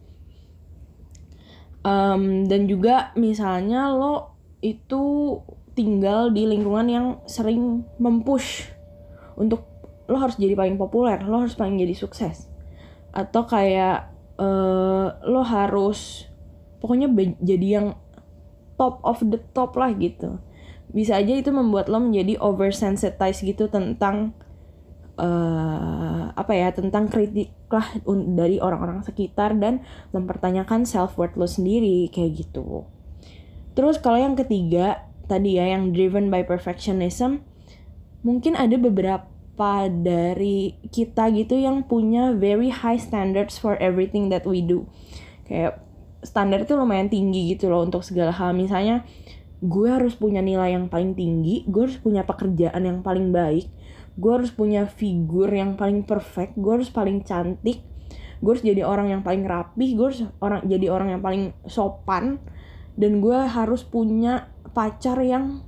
um, 1.86 2.50
dan 2.50 2.66
juga 2.66 3.14
misalnya 3.14 3.94
lo 3.94 4.34
itu 4.58 5.38
tinggal 5.78 6.34
di 6.34 6.48
lingkungan 6.48 6.88
yang 6.90 7.06
sering 7.30 7.86
mempush 8.02 8.66
untuk 9.38 9.68
lo 10.10 10.18
harus 10.18 10.38
jadi 10.38 10.56
paling 10.58 10.80
populer 10.80 11.22
lo 11.22 11.46
harus 11.46 11.54
paling 11.54 11.78
jadi 11.78 11.94
sukses. 11.94 12.50
Atau 13.14 13.46
kayak 13.46 14.10
uh, 14.42 15.14
lo 15.22 15.42
harus 15.46 16.26
pokoknya 16.82 17.08
jadi 17.38 17.66
yang 17.80 17.88
top 18.76 19.00
of 19.06 19.22
the 19.22 19.38
top 19.54 19.78
lah 19.78 19.94
gitu. 19.94 20.42
Bisa 20.90 21.20
aja 21.20 21.32
itu 21.32 21.52
membuat 21.52 21.92
lo 21.92 22.00
menjadi 22.00 22.40
oversensitized 22.40 23.44
gitu 23.44 23.68
tentang 23.68 24.32
uh, 25.16 26.32
apa 26.32 26.52
ya 26.52 26.72
tentang 26.72 27.08
kritik 27.08 27.52
lah 27.72 27.96
dari 28.36 28.60
orang-orang 28.60 29.02
sekitar 29.02 29.56
dan 29.56 29.82
mempertanyakan 30.12 30.84
self 30.84 31.16
worth 31.16 31.36
lo 31.36 31.48
sendiri 31.48 32.08
kayak 32.12 32.46
gitu. 32.46 32.86
Terus 33.76 34.00
kalau 34.00 34.16
yang 34.20 34.36
ketiga 34.36 35.04
tadi 35.26 35.58
ya 35.58 35.68
yang 35.76 35.90
driven 35.90 36.30
by 36.30 36.46
perfectionism 36.46 37.42
mungkin 38.22 38.54
ada 38.54 38.78
beberapa 38.78 39.90
dari 39.90 40.76
kita 40.92 41.32
gitu 41.34 41.56
yang 41.58 41.84
punya 41.84 42.32
very 42.36 42.70
high 42.70 43.00
standards 43.00 43.56
for 43.56 43.76
everything 43.80 44.28
that 44.28 44.44
we 44.44 44.62
do. 44.62 44.86
Kayak 45.48 45.80
standar 46.26 46.66
itu 46.66 46.74
lumayan 46.74 47.06
tinggi 47.06 47.54
gitu 47.54 47.70
loh 47.70 47.86
untuk 47.86 48.02
segala 48.02 48.34
hal. 48.34 48.52
Misalnya 48.52 49.06
gue 49.62 49.88
harus 49.88 50.18
punya 50.18 50.44
nilai 50.44 50.76
yang 50.76 50.92
paling 50.92 51.16
tinggi, 51.16 51.64
gue 51.64 51.88
harus 51.88 51.96
punya 52.02 52.26
pekerjaan 52.26 52.82
yang 52.84 53.00
paling 53.00 53.32
baik, 53.32 53.70
gue 54.16 54.32
harus 54.32 54.52
punya 54.52 54.88
figur 54.88 55.52
yang 55.52 55.76
paling 55.76 56.04
perfect, 56.08 56.56
gue 56.56 56.72
harus 56.72 56.88
paling 56.88 57.22
cantik, 57.22 57.84
gue 58.40 58.50
harus 58.50 58.64
jadi 58.64 58.82
orang 58.84 59.12
yang 59.12 59.22
paling 59.22 59.44
rapi, 59.44 59.92
gue 59.92 60.06
harus 60.08 60.22
orang 60.40 60.64
jadi 60.64 60.88
orang 60.88 61.08
yang 61.16 61.22
paling 61.22 61.52
sopan, 61.68 62.40
dan 62.96 63.20
gue 63.20 63.36
harus 63.36 63.84
punya 63.84 64.48
pacar 64.72 65.20
yang 65.20 65.60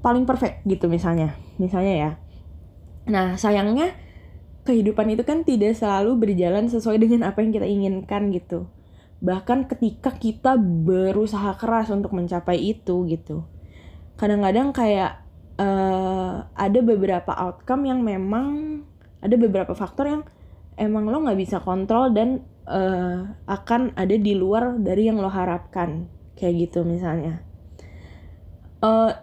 paling 0.00 0.24
perfect 0.24 0.64
gitu 0.64 0.88
misalnya, 0.88 1.36
misalnya 1.60 1.94
ya. 1.94 2.10
Nah 3.08 3.36
sayangnya 3.36 3.92
kehidupan 4.64 5.12
itu 5.12 5.22
kan 5.28 5.44
tidak 5.44 5.76
selalu 5.76 6.16
berjalan 6.16 6.72
sesuai 6.72 6.96
dengan 6.96 7.28
apa 7.28 7.44
yang 7.44 7.52
kita 7.52 7.68
inginkan 7.68 8.32
gitu 8.32 8.68
bahkan 9.24 9.64
ketika 9.64 10.12
kita 10.12 10.56
berusaha 10.60 11.56
keras 11.56 11.88
untuk 11.88 12.12
mencapai 12.12 12.60
itu 12.60 13.08
gitu 13.08 13.48
kadang-kadang 14.20 14.76
kayak 14.76 15.23
uh, 15.58 16.46
ada 16.54 16.80
beberapa 16.82 17.30
outcome 17.34 17.86
yang 17.86 18.00
memang 18.02 18.80
ada 19.24 19.36
beberapa 19.40 19.72
faktor 19.72 20.04
yang 20.08 20.22
emang 20.76 21.08
lo 21.08 21.22
nggak 21.24 21.38
bisa 21.38 21.62
kontrol 21.62 22.12
dan 22.12 22.44
uh, 22.66 23.34
akan 23.46 23.94
ada 23.94 24.16
di 24.18 24.34
luar 24.36 24.76
dari 24.82 25.08
yang 25.08 25.22
lo 25.22 25.30
harapkan 25.30 26.10
kayak 26.34 26.68
gitu 26.68 26.82
misalnya. 26.82 27.40
Uh, 28.84 29.16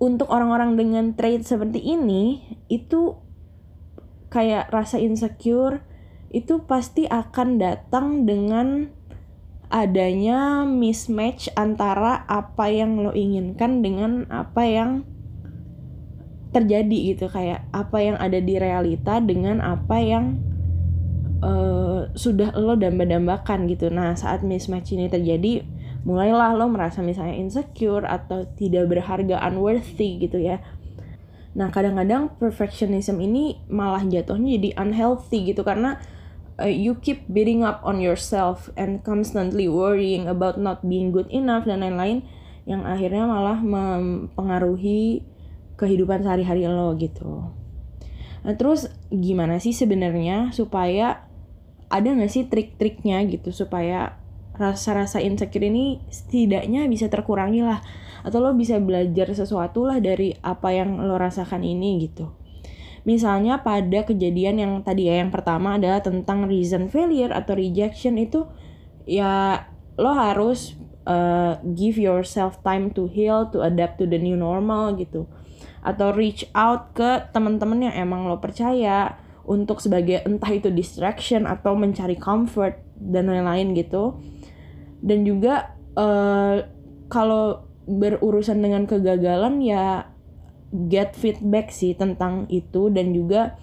untuk 0.00 0.32
orang-orang 0.32 0.80
dengan 0.80 1.12
trait 1.12 1.44
seperti 1.44 1.78
ini 1.80 2.40
itu 2.72 3.20
kayak 4.32 4.72
rasa 4.74 4.98
insecure 4.98 5.84
itu 6.34 6.66
pasti 6.66 7.06
akan 7.06 7.62
datang 7.62 8.26
dengan 8.26 8.90
adanya 9.70 10.66
mismatch 10.66 11.50
antara 11.54 12.26
apa 12.26 12.66
yang 12.70 12.98
lo 12.98 13.14
inginkan 13.14 13.86
dengan 13.86 14.26
apa 14.30 14.66
yang 14.66 14.90
terjadi 16.54 16.98
gitu 17.14 17.26
kayak 17.26 17.66
apa 17.74 17.98
yang 17.98 18.16
ada 18.22 18.38
di 18.38 18.54
realita 18.56 19.18
dengan 19.18 19.58
apa 19.58 19.98
yang 19.98 20.38
uh, 21.42 22.08
sudah 22.14 22.54
lo 22.54 22.78
damba-dambakan 22.78 23.66
gitu. 23.66 23.90
Nah 23.90 24.14
saat 24.14 24.46
mismatch 24.46 24.94
ini 24.94 25.10
terjadi 25.10 25.66
mulailah 26.06 26.54
lo 26.54 26.70
merasa 26.70 27.02
misalnya 27.02 27.34
insecure 27.34 28.06
atau 28.06 28.46
tidak 28.54 28.86
berharga 28.86 29.42
unworthy 29.50 30.22
gitu 30.22 30.38
ya. 30.38 30.62
Nah 31.58 31.74
kadang-kadang 31.74 32.34
perfectionism 32.38 33.18
ini 33.18 33.58
malah 33.66 34.06
jatuhnya 34.06 34.54
jadi 34.58 34.70
unhealthy 34.78 35.50
gitu 35.50 35.66
karena 35.66 35.98
uh, 36.58 36.70
you 36.70 36.94
keep 36.98 37.26
beating 37.30 37.62
up 37.66 37.82
on 37.82 37.98
yourself 37.98 38.70
and 38.78 39.02
constantly 39.02 39.66
worrying 39.66 40.30
about 40.30 40.58
not 40.58 40.82
being 40.86 41.10
good 41.10 41.30
enough 41.30 41.66
dan 41.66 41.82
lain-lain 41.82 42.26
yang 42.64 42.82
akhirnya 42.88 43.28
malah 43.28 43.60
mempengaruhi 43.60 45.24
kehidupan 45.74 46.22
sehari-hari 46.22 46.66
lo 46.70 46.94
gitu. 46.98 47.50
Nah 48.44 48.54
terus 48.54 48.92
gimana 49.08 49.58
sih 49.58 49.72
sebenarnya 49.72 50.52
supaya 50.52 51.26
ada 51.88 52.08
nggak 52.10 52.30
sih 52.30 52.44
trik-triknya 52.46 53.22
gitu 53.30 53.50
supaya 53.50 54.18
rasa-rasa 54.54 55.18
insecure 55.18 55.66
ini 55.66 55.98
setidaknya 56.12 56.86
bisa 56.86 57.10
terkurangi 57.10 57.64
lah? 57.66 57.82
Atau 58.24 58.40
lo 58.40 58.56
bisa 58.56 58.80
belajar 58.80 59.32
sesuatu 59.34 59.84
lah 59.84 60.00
dari 60.00 60.32
apa 60.40 60.72
yang 60.72 60.96
lo 61.02 61.18
rasakan 61.18 61.60
ini 61.60 62.08
gitu. 62.08 62.32
Misalnya 63.04 63.60
pada 63.60 64.08
kejadian 64.08 64.56
yang 64.56 64.72
tadi 64.80 65.12
ya 65.12 65.20
yang 65.20 65.28
pertama 65.28 65.76
adalah 65.76 66.00
tentang 66.00 66.48
reason 66.48 66.88
failure 66.88 67.36
atau 67.36 67.52
rejection 67.52 68.16
itu 68.16 68.48
ya 69.04 69.68
lo 70.00 70.16
harus 70.16 70.72
uh, 71.04 71.60
give 71.76 72.00
yourself 72.00 72.64
time 72.64 72.88
to 72.96 73.04
heal 73.12 73.52
to 73.52 73.60
adapt 73.60 74.00
to 74.00 74.08
the 74.08 74.16
new 74.16 74.34
normal 74.34 74.96
gitu 74.96 75.28
atau 75.84 76.16
reach 76.16 76.48
out 76.56 76.96
ke 76.96 77.28
teman-teman 77.30 77.92
yang 77.92 78.08
emang 78.08 78.24
lo 78.24 78.40
percaya 78.40 79.20
untuk 79.44 79.84
sebagai 79.84 80.24
entah 80.24 80.48
itu 80.48 80.72
distraction 80.72 81.44
atau 81.44 81.76
mencari 81.76 82.16
comfort 82.16 82.80
dan 82.96 83.28
lain-lain 83.28 83.76
gitu. 83.76 84.16
Dan 85.04 85.28
juga 85.28 85.76
uh, 86.00 86.64
kalau 87.12 87.68
berurusan 87.84 88.64
dengan 88.64 88.88
kegagalan 88.88 89.60
ya 89.60 90.08
get 90.88 91.12
feedback 91.12 91.68
sih 91.68 91.92
tentang 91.92 92.48
itu 92.48 92.88
dan 92.88 93.12
juga 93.12 93.60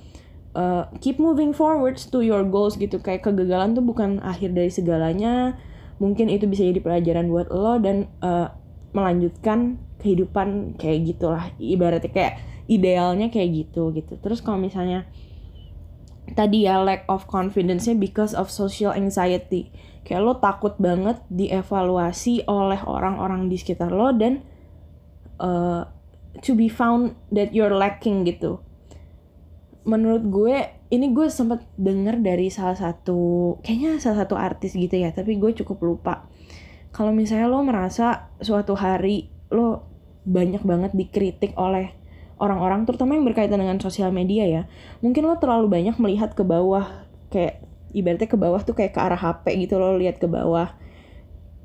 uh, 0.53 0.85
keep 1.01 1.17
moving 1.17 1.51
forwards 1.51 2.05
to 2.05 2.21
your 2.21 2.45
goals 2.45 2.77
gitu. 2.77 3.01
Kayak 3.01 3.33
kegagalan 3.33 3.73
tuh 3.73 3.81
bukan 3.81 4.21
akhir 4.21 4.53
dari 4.53 4.69
segalanya. 4.69 5.57
Mungkin 5.97 6.29
itu 6.29 6.45
bisa 6.45 6.65
jadi 6.65 6.81
pelajaran 6.81 7.29
buat 7.29 7.49
lo 7.49 7.77
dan 7.81 8.09
uh, 8.21 8.53
melanjutkan 8.91 9.79
kehidupan 9.99 10.75
kayak 10.75 11.15
gitulah 11.15 11.45
ibaratnya 11.57 12.11
kayak 12.11 12.33
idealnya 12.67 13.27
kayak 13.31 13.67
gitu 13.67 13.91
gitu 13.95 14.17
terus 14.19 14.39
kalau 14.39 14.59
misalnya 14.59 15.07
tadi 16.33 16.67
ya 16.67 16.79
lack 16.81 17.03
of 17.11 17.27
confidence-nya 17.27 17.95
because 17.97 18.31
of 18.31 18.47
social 18.47 18.95
anxiety. 18.95 19.69
Kayak 20.01 20.21
lo 20.25 20.33
takut 20.41 20.73
banget 20.81 21.21
dievaluasi 21.29 22.47
oleh 22.49 22.81
orang-orang 22.83 23.47
di 23.51 23.55
sekitar 23.59 23.93
lo 23.93 24.09
dan 24.15 24.41
uh, 25.37 25.85
to 26.41 26.57
be 26.57 26.71
found 26.71 27.13
that 27.29 27.53
you're 27.53 27.73
lacking 27.73 28.25
gitu. 28.25 28.59
Menurut 29.81 30.23
gue, 30.29 30.57
ini 30.93 31.09
gue 31.09 31.27
sempat 31.29 31.65
denger 31.73 32.21
dari 32.21 32.53
salah 32.53 32.77
satu, 32.77 33.57
kayaknya 33.65 33.97
salah 33.97 34.25
satu 34.25 34.37
artis 34.37 34.77
gitu 34.77 34.93
ya, 34.93 35.09
tapi 35.09 35.41
gue 35.41 35.57
cukup 35.57 35.81
lupa. 35.81 36.29
Kalau 36.91 37.15
misalnya 37.15 37.47
lo 37.47 37.63
merasa 37.63 38.31
suatu 38.43 38.75
hari 38.75 39.31
lo 39.51 39.87
banyak 40.27 40.61
banget 40.61 40.91
dikritik 40.93 41.55
oleh 41.55 41.95
orang-orang 42.37 42.85
terutama 42.85 43.15
yang 43.15 43.25
berkaitan 43.25 43.61
dengan 43.61 43.77
sosial 43.81 44.09
media 44.09 44.45
ya 44.45 44.61
mungkin 45.01 45.29
lo 45.29 45.37
terlalu 45.37 45.69
banyak 45.69 45.95
melihat 46.01 46.33
ke 46.33 46.41
bawah 46.41 47.05
kayak 47.29 47.61
ibaratnya 47.95 48.27
ke 48.27 48.37
bawah 48.37 48.61
tuh 48.61 48.75
kayak 48.75 48.95
ke 48.95 48.99
arah 49.01 49.19
HP 49.19 49.67
gitu 49.67 49.79
lo 49.79 49.95
lihat 49.99 50.19
ke 50.19 50.27
bawah. 50.27 50.75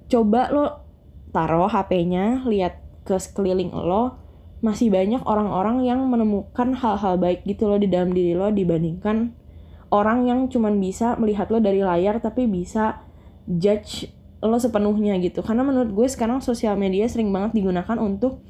Coba 0.07 0.51
lo 0.55 0.87
taruh 1.35 1.69
HP-nya 1.69 2.47
lihat 2.47 2.83
ke 3.07 3.19
sekeliling 3.19 3.75
lo 3.75 4.19
masih 4.65 4.89
banyak 4.89 5.23
orang-orang 5.29 5.85
yang 5.85 6.01
menemukan 6.09 6.73
hal-hal 6.75 7.21
baik 7.21 7.45
gitu 7.45 7.69
lo 7.69 7.77
di 7.77 7.87
dalam 7.93 8.11
diri 8.11 8.33
lo 8.33 8.49
dibandingkan 8.49 9.37
orang 9.93 10.27
yang 10.27 10.41
cuman 10.51 10.81
bisa 10.81 11.15
melihat 11.21 11.53
lo 11.53 11.62
dari 11.62 11.85
layar 11.85 12.19
tapi 12.19 12.49
bisa 12.49 13.05
judge 13.47 14.11
lo 14.46 14.59
sepenuhnya 14.62 15.18
gitu. 15.18 15.42
Karena 15.44 15.66
menurut 15.66 15.90
gue 15.92 16.09
sekarang 16.09 16.40
sosial 16.40 16.78
media 16.78 17.06
sering 17.06 17.30
banget 17.35 17.59
digunakan 17.59 17.96
untuk 17.98 18.40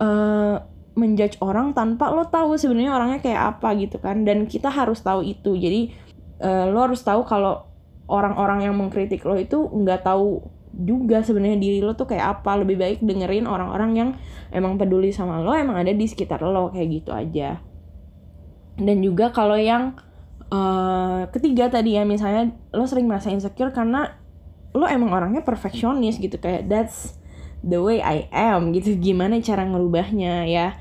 uh, 0.00 0.60
menjudge 0.98 1.38
orang 1.40 1.72
tanpa 1.72 2.10
lo 2.10 2.26
tahu 2.26 2.58
sebenarnya 2.58 2.92
orangnya 2.92 3.20
kayak 3.22 3.56
apa 3.56 3.76
gitu 3.78 3.96
kan. 4.00 4.26
Dan 4.26 4.48
kita 4.50 4.68
harus 4.68 5.00
tahu 5.00 5.22
itu. 5.22 5.56
Jadi 5.56 5.94
uh, 6.42 6.68
lo 6.72 6.84
harus 6.84 7.00
tahu 7.04 7.24
kalau 7.28 7.68
orang-orang 8.10 8.66
yang 8.66 8.74
mengkritik 8.74 9.22
lo 9.22 9.38
itu 9.38 9.56
nggak 9.56 10.02
tahu 10.02 10.42
juga 10.70 11.22
sebenarnya 11.22 11.58
diri 11.58 11.78
lo 11.80 11.94
tuh 11.94 12.10
kayak 12.10 12.42
apa. 12.42 12.60
Lebih 12.60 12.76
baik 12.76 12.98
dengerin 13.04 13.46
orang-orang 13.46 13.90
yang 13.94 14.10
emang 14.50 14.76
peduli 14.76 15.14
sama 15.14 15.40
lo 15.40 15.54
emang 15.54 15.78
ada 15.78 15.94
di 15.94 16.06
sekitar 16.08 16.42
lo 16.42 16.74
kayak 16.74 16.88
gitu 16.90 17.10
aja. 17.14 17.62
Dan 18.80 19.04
juga 19.04 19.30
kalau 19.30 19.60
yang 19.60 19.96
uh, 20.50 21.26
ketiga 21.30 21.70
tadi 21.70 21.96
ya 21.96 22.02
misalnya 22.04 22.52
lo 22.74 22.84
sering 22.84 23.06
merasa 23.06 23.30
insecure 23.30 23.72
karena 23.72 24.19
lo 24.70 24.86
emang 24.86 25.10
orangnya 25.10 25.42
perfeksionis 25.42 26.22
gitu 26.22 26.38
kayak 26.38 26.70
that's 26.70 27.18
the 27.66 27.80
way 27.80 28.00
I 28.00 28.30
am 28.30 28.70
gitu. 28.72 28.96
Gimana 28.96 29.42
cara 29.42 29.66
ngerubahnya 29.66 30.46
ya? 30.46 30.78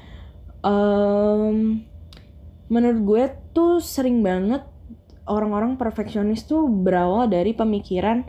Um, 0.61 1.87
menurut 2.67 2.99
gue 3.03 3.23
tuh 3.55 3.81
sering 3.81 4.21
banget 4.21 4.63
orang-orang 5.29 5.77
perfeksionis 5.77 6.45
tuh 6.45 6.67
berawal 6.67 7.29
dari 7.29 7.53
pemikiran 7.53 8.25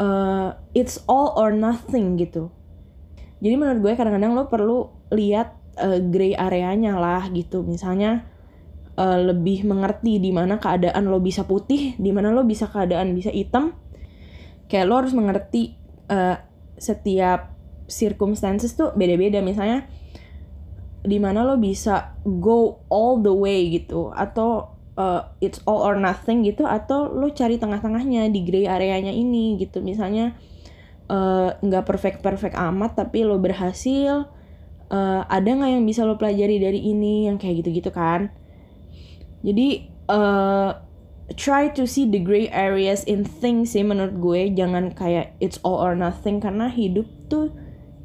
uh, 0.00 0.56
it's 0.72 1.00
all 1.08 1.32
or 1.36 1.52
nothing 1.52 2.16
gitu. 2.20 2.52
Jadi 3.40 3.54
menurut 3.54 3.80
gue 3.84 3.92
kadang-kadang 3.96 4.32
lo 4.32 4.48
perlu 4.48 4.90
lihat 5.12 5.56
uh, 5.80 6.00
gray 6.00 6.32
areanya 6.32 6.96
lah 6.96 7.28
gitu. 7.32 7.64
Misalnya 7.64 8.24
uh, 8.96 9.18
lebih 9.20 9.64
mengerti 9.68 10.18
di 10.18 10.32
mana 10.32 10.56
keadaan 10.56 11.08
lo 11.08 11.20
bisa 11.20 11.44
putih 11.44 11.94
di 12.00 12.10
mana 12.10 12.32
lo 12.32 12.42
bisa 12.44 12.66
keadaan 12.68 13.12
bisa 13.12 13.28
hitam 13.30 13.76
kayak 14.66 14.86
lo 14.86 14.94
harus 15.02 15.14
mengerti 15.14 15.74
uh, 16.10 16.38
setiap 16.76 17.54
circumstances 17.86 18.74
tuh 18.74 18.92
beda-beda. 18.94 19.40
Misalnya 19.42 19.86
di 21.06 21.22
mana 21.22 21.46
lo 21.46 21.54
bisa 21.54 22.18
go 22.26 22.82
all 22.90 23.22
the 23.22 23.30
way 23.30 23.70
gitu 23.70 24.10
atau 24.10 24.74
uh, 24.98 25.30
it's 25.38 25.62
all 25.64 25.86
or 25.86 25.94
nothing 25.94 26.42
gitu 26.42 26.66
atau 26.66 27.06
lo 27.06 27.30
cari 27.30 27.62
tengah-tengahnya 27.62 28.26
di 28.32 28.42
gray 28.42 28.66
areanya 28.66 29.14
ini 29.14 29.54
gitu. 29.60 29.78
Misalnya 29.84 30.34
uh, 31.06 31.54
nggak 31.62 31.84
uh, 31.84 31.86
perfect 31.86 32.18
perfect 32.26 32.58
amat 32.58 32.98
tapi 32.98 33.22
lo 33.22 33.38
berhasil 33.38 34.26
uh, 34.90 35.22
ada 35.30 35.46
nggak 35.46 35.70
yang 35.78 35.84
bisa 35.86 36.02
lo 36.02 36.18
pelajari 36.18 36.58
dari 36.58 36.80
ini 36.82 37.30
yang 37.30 37.38
kayak 37.38 37.62
gitu 37.62 37.70
gitu 37.82 37.90
kan? 37.94 38.34
Jadi 39.46 39.86
uh, 40.10 40.70
try 41.34 41.66
to 41.74 41.90
see 41.90 42.06
the 42.06 42.22
gray 42.22 42.46
areas 42.54 43.02
in 43.02 43.26
things 43.26 43.74
sih 43.74 43.82
menurut 43.82 44.14
gue. 44.22 44.54
Jangan 44.54 44.94
kayak 44.94 45.34
it's 45.42 45.58
all 45.66 45.82
or 45.82 45.98
nothing 45.98 46.38
karena 46.38 46.70
hidup 46.70 47.10
tuh 47.26 47.50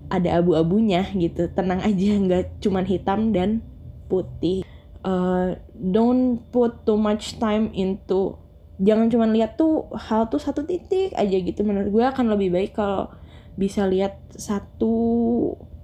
ada 0.10 0.42
abu-abunya 0.42 1.06
gitu. 1.14 1.46
Tenang 1.54 1.86
aja 1.86 2.10
nggak 2.26 2.58
cuman 2.66 2.86
hitam 2.90 3.30
dan 3.30 3.62
putih. 4.10 4.66
Uh, 5.02 5.58
don't 5.74 6.42
put 6.54 6.86
too 6.86 6.98
much 6.98 7.42
time 7.42 7.74
into 7.74 8.38
jangan 8.82 9.10
cuman 9.10 9.34
lihat 9.34 9.58
tuh 9.58 9.90
hal 9.98 10.30
tuh 10.30 10.42
satu 10.42 10.66
titik 10.66 11.14
aja 11.14 11.38
gitu. 11.38 11.62
Menurut 11.62 11.94
gue 11.94 12.06
akan 12.06 12.34
lebih 12.34 12.50
baik 12.50 12.74
kalau 12.74 13.14
bisa 13.54 13.86
lihat 13.86 14.18
satu 14.34 14.94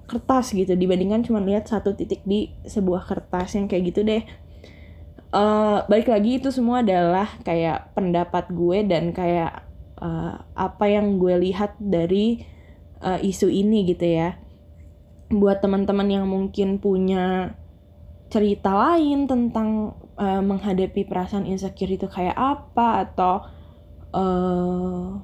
kertas 0.07 0.55
gitu 0.55 0.71
dibandingkan 0.73 1.21
cuma 1.21 1.43
lihat 1.43 1.67
satu 1.67 1.91
titik 1.93 2.23
di 2.23 2.55
sebuah 2.63 3.03
kertas 3.03 3.59
yang 3.59 3.67
kayak 3.67 3.91
gitu 3.91 4.07
deh 4.07 4.23
uh, 5.33 5.83
balik 5.87 6.11
lagi 6.11 6.39
itu 6.39 6.49
semua 6.53 6.83
adalah 6.83 7.39
kayak 7.43 7.95
pendapat 7.97 8.51
gue 8.51 8.83
dan 8.87 9.11
kayak 9.11 9.65
uh, 9.99 10.43
apa 10.55 10.85
yang 10.87 11.17
gue 11.19 11.35
lihat 11.49 11.75
dari 11.79 12.43
uh, 13.01 13.19
isu 13.19 13.49
ini 13.51 13.87
gitu 13.87 14.05
ya. 14.07 14.39
Buat 15.27 15.59
teman-teman 15.59 16.07
yang 16.07 16.25
mungkin 16.27 16.79
punya 16.79 17.55
cerita 18.27 18.75
lain 18.75 19.27
tentang 19.27 19.95
uh, 20.19 20.43
menghadapi 20.43 21.07
perasaan 21.07 21.47
insecure 21.47 21.91
itu 21.91 22.07
kayak 22.11 22.35
apa 22.35 23.07
atau 23.07 23.33
uh, 24.11 25.19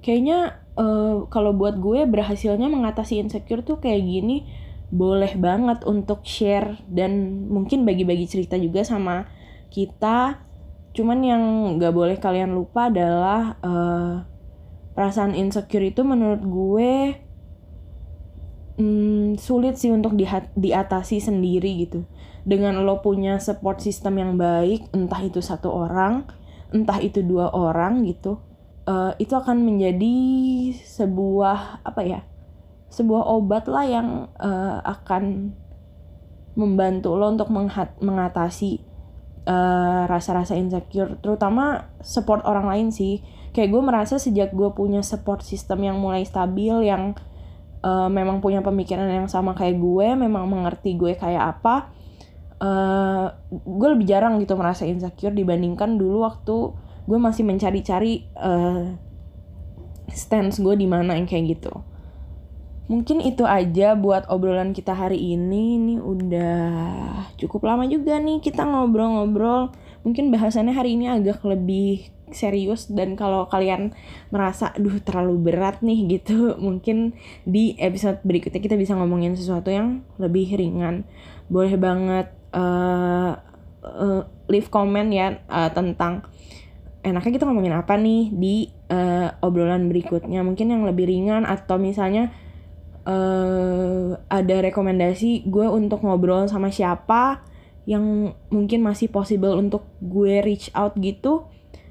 kayaknya 0.00 0.60
uh, 0.76 1.28
kalau 1.28 1.52
buat 1.52 1.76
gue 1.76 2.08
berhasilnya 2.08 2.68
mengatasi 2.72 3.20
insecure 3.20 3.60
tuh 3.60 3.76
kayak 3.80 4.00
gini 4.00 4.48
boleh 4.90 5.38
banget 5.38 5.86
untuk 5.86 6.26
share 6.26 6.82
dan 6.90 7.46
mungkin 7.46 7.86
bagi-bagi 7.86 8.26
cerita 8.26 8.58
juga 8.58 8.82
sama 8.82 9.30
kita. 9.70 10.42
Cuman 10.90 11.22
yang 11.22 11.42
nggak 11.78 11.94
boleh 11.94 12.16
kalian 12.18 12.50
lupa 12.52 12.90
adalah 12.90 13.54
uh, 13.62 14.26
perasaan 14.98 15.38
insecure 15.38 15.86
itu 15.86 16.02
menurut 16.02 16.42
gue 16.42 16.92
hmm, 18.82 19.38
sulit 19.38 19.78
sih 19.78 19.94
untuk 19.94 20.18
di 20.18 20.26
diatasi 20.58 21.22
sendiri 21.22 21.86
gitu. 21.86 22.02
Dengan 22.42 22.82
lo 22.82 22.98
punya 22.98 23.38
support 23.38 23.78
system 23.78 24.18
yang 24.18 24.34
baik 24.34 24.90
entah 24.90 25.22
itu 25.22 25.38
satu 25.38 25.70
orang 25.70 26.26
entah 26.70 27.02
itu 27.02 27.20
dua 27.26 27.50
orang 27.50 28.06
gitu 28.06 28.38
uh, 28.86 29.12
itu 29.18 29.34
akan 29.34 29.66
menjadi 29.66 30.16
sebuah 30.86 31.82
apa 31.82 32.02
ya 32.06 32.20
sebuah 32.90 33.22
obat 33.30 33.70
lah 33.70 33.86
yang 33.86 34.08
uh, 34.36 34.82
akan 34.82 35.54
membantu 36.58 37.14
lo 37.14 37.30
untuk 37.30 37.48
mengatasi 38.02 38.82
uh, 39.46 40.10
rasa-rasa 40.10 40.58
insecure. 40.58 41.16
Terutama 41.22 41.94
support 42.02 42.42
orang 42.42 42.66
lain 42.66 42.88
sih. 42.90 43.22
Kayak 43.54 43.70
gue 43.74 43.82
merasa 43.82 44.14
sejak 44.18 44.54
gue 44.54 44.70
punya 44.74 45.02
support 45.02 45.42
system 45.42 45.86
yang 45.86 45.98
mulai 45.98 46.26
stabil 46.26 46.86
yang 46.86 47.14
uh, 47.82 48.08
memang 48.10 48.38
punya 48.38 48.60
pemikiran 48.60 49.08
yang 49.08 49.26
sama 49.26 49.56
kayak 49.56 49.80
gue 49.80 50.08
memang 50.14 50.46
mengerti 50.46 50.94
gue 50.94 51.18
kayak 51.18 51.58
apa 51.58 51.90
uh, 52.60 53.26
gue 53.50 53.88
lebih 53.90 54.06
jarang 54.06 54.38
gitu 54.38 54.54
merasa 54.54 54.86
insecure 54.86 55.34
dibandingkan 55.34 55.96
dulu 55.96 56.22
waktu 56.24 56.56
gue 57.10 57.18
masih 57.18 57.42
mencari-cari 57.42 58.28
uh, 58.38 58.94
stance 60.12 60.60
gue 60.60 60.74
di 60.76 60.86
mana 60.86 61.16
yang 61.16 61.26
kayak 61.26 61.58
gitu 61.58 61.72
mungkin 62.90 63.22
itu 63.22 63.46
aja 63.46 63.94
buat 63.94 64.26
obrolan 64.26 64.74
kita 64.74 64.98
hari 64.98 65.38
ini. 65.38 65.78
Ini 65.78 65.94
udah 66.02 66.58
cukup 67.38 67.70
lama 67.70 67.86
juga 67.86 68.18
nih 68.18 68.42
kita 68.42 68.66
ngobrol-ngobrol. 68.66 69.70
Mungkin 70.02 70.34
bahasannya 70.34 70.74
hari 70.74 70.98
ini 70.98 71.06
agak 71.06 71.46
lebih 71.46 72.10
serius 72.34 72.90
dan 72.90 73.14
kalau 73.14 73.46
kalian 73.46 73.94
merasa 74.30 74.74
duh 74.78 74.98
terlalu 75.02 75.50
berat 75.50 75.82
nih 75.82 76.06
gitu 76.18 76.58
mungkin 76.58 77.14
di 77.46 77.74
episode 77.78 78.22
berikutnya 78.22 78.62
kita 78.62 78.78
bisa 78.78 78.98
ngomongin 78.98 79.38
sesuatu 79.38 79.70
yang 79.70 80.02
lebih 80.18 80.50
ringan. 80.58 81.06
Boleh 81.46 81.78
banget 81.78 82.34
uh, 82.50 83.38
uh, 83.86 84.22
leave 84.50 84.66
comment 84.66 85.06
ya 85.14 85.38
uh, 85.46 85.70
tentang 85.70 86.26
enaknya 87.06 87.38
kita 87.38 87.46
ngomongin 87.46 87.72
apa 87.72 87.94
nih 87.94 88.34
di 88.34 88.54
uh, 88.90 89.30
obrolan 89.46 89.86
berikutnya. 89.86 90.42
Mungkin 90.42 90.74
yang 90.74 90.82
lebih 90.82 91.06
ringan 91.06 91.46
atau 91.46 91.78
misalnya 91.78 92.34
uh, 93.06 94.18
ada 94.28 94.56
rekomendasi 94.64 95.48
gue 95.48 95.66
untuk 95.68 96.04
ngobrol 96.04 96.48
sama 96.50 96.68
siapa 96.72 97.44
yang 97.88 98.36
mungkin 98.52 98.84
masih 98.84 99.08
possible 99.08 99.56
untuk 99.56 99.88
gue 100.04 100.40
reach 100.44 100.68
out 100.76 100.96
gitu. 101.00 101.48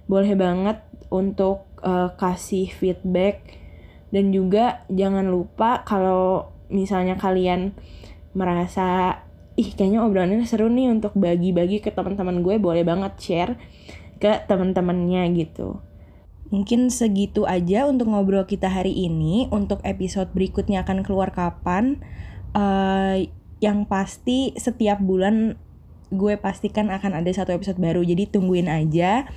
Boleh 0.09 0.33
banget 0.37 0.81
untuk 1.09 1.69
uh, 1.81 2.13
kasih 2.17 2.69
feedback. 2.69 3.57
Dan 4.09 4.33
juga 4.33 4.85
jangan 4.89 5.29
lupa 5.29 5.85
kalau 5.85 6.49
misalnya 6.69 7.17
kalian 7.17 7.77
merasa 8.33 9.21
ih 9.59 9.75
kayaknya 9.75 10.05
obrolannya 10.05 10.47
seru 10.47 10.71
nih 10.71 10.87
untuk 10.87 11.13
bagi-bagi 11.19 11.83
ke 11.83 11.91
teman-teman 11.91 12.39
gue 12.39 12.55
boleh 12.61 12.87
banget 12.87 13.13
share 13.19 13.53
ke 14.21 14.47
teman-temannya 14.47 15.27
gitu 15.35 15.83
Mungkin 16.49 16.89
segitu 16.89 17.45
aja 17.45 17.85
untuk 17.85 18.09
ngobrol 18.09 18.45
kita 18.49 18.69
hari 18.69 18.93
ini. 18.93 19.45
Untuk 19.53 19.81
episode 19.85 20.33
berikutnya 20.33 20.81
akan 20.81 21.05
keluar 21.05 21.29
kapan? 21.29 22.01
Uh, 22.57 23.29
yang 23.62 23.85
pasti 23.85 24.57
setiap 24.57 24.97
bulan 24.97 25.59
gue 26.09 26.33
pastikan 26.41 26.89
akan 26.89 27.21
ada 27.21 27.29
satu 27.29 27.53
episode 27.53 27.77
baru. 27.77 28.01
Jadi 28.01 28.25
tungguin 28.29 28.65
aja. 28.65 29.29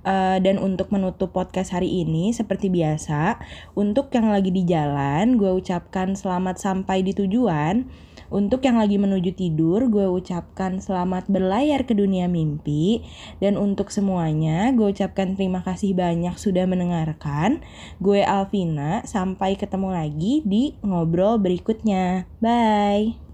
Uh, 0.00 0.40
dan 0.40 0.56
untuk 0.56 0.88
menutup 0.96 1.28
podcast 1.36 1.76
hari 1.76 2.00
ini 2.00 2.32
seperti 2.32 2.72
biasa, 2.72 3.36
untuk 3.76 4.08
yang 4.16 4.32
lagi 4.32 4.48
di 4.48 4.64
jalan, 4.64 5.36
gue 5.36 5.52
ucapkan 5.52 6.16
selamat 6.16 6.56
sampai 6.56 7.04
di 7.04 7.12
tujuan. 7.12 7.84
Untuk 8.30 8.62
yang 8.62 8.78
lagi 8.78 8.94
menuju 8.94 9.34
tidur, 9.34 9.90
gue 9.90 10.06
ucapkan 10.06 10.78
selamat 10.78 11.26
berlayar 11.26 11.82
ke 11.82 11.98
dunia 11.98 12.30
mimpi. 12.30 13.02
Dan 13.42 13.58
untuk 13.58 13.90
semuanya, 13.90 14.70
gue 14.70 14.94
ucapkan 14.94 15.34
terima 15.34 15.66
kasih 15.66 15.98
banyak 15.98 16.38
sudah 16.38 16.64
mendengarkan. 16.70 17.60
Gue 17.98 18.22
Alvina, 18.22 19.02
sampai 19.02 19.58
ketemu 19.58 19.90
lagi 19.90 20.46
di 20.46 20.78
ngobrol 20.86 21.42
berikutnya. 21.42 22.30
Bye! 22.38 23.29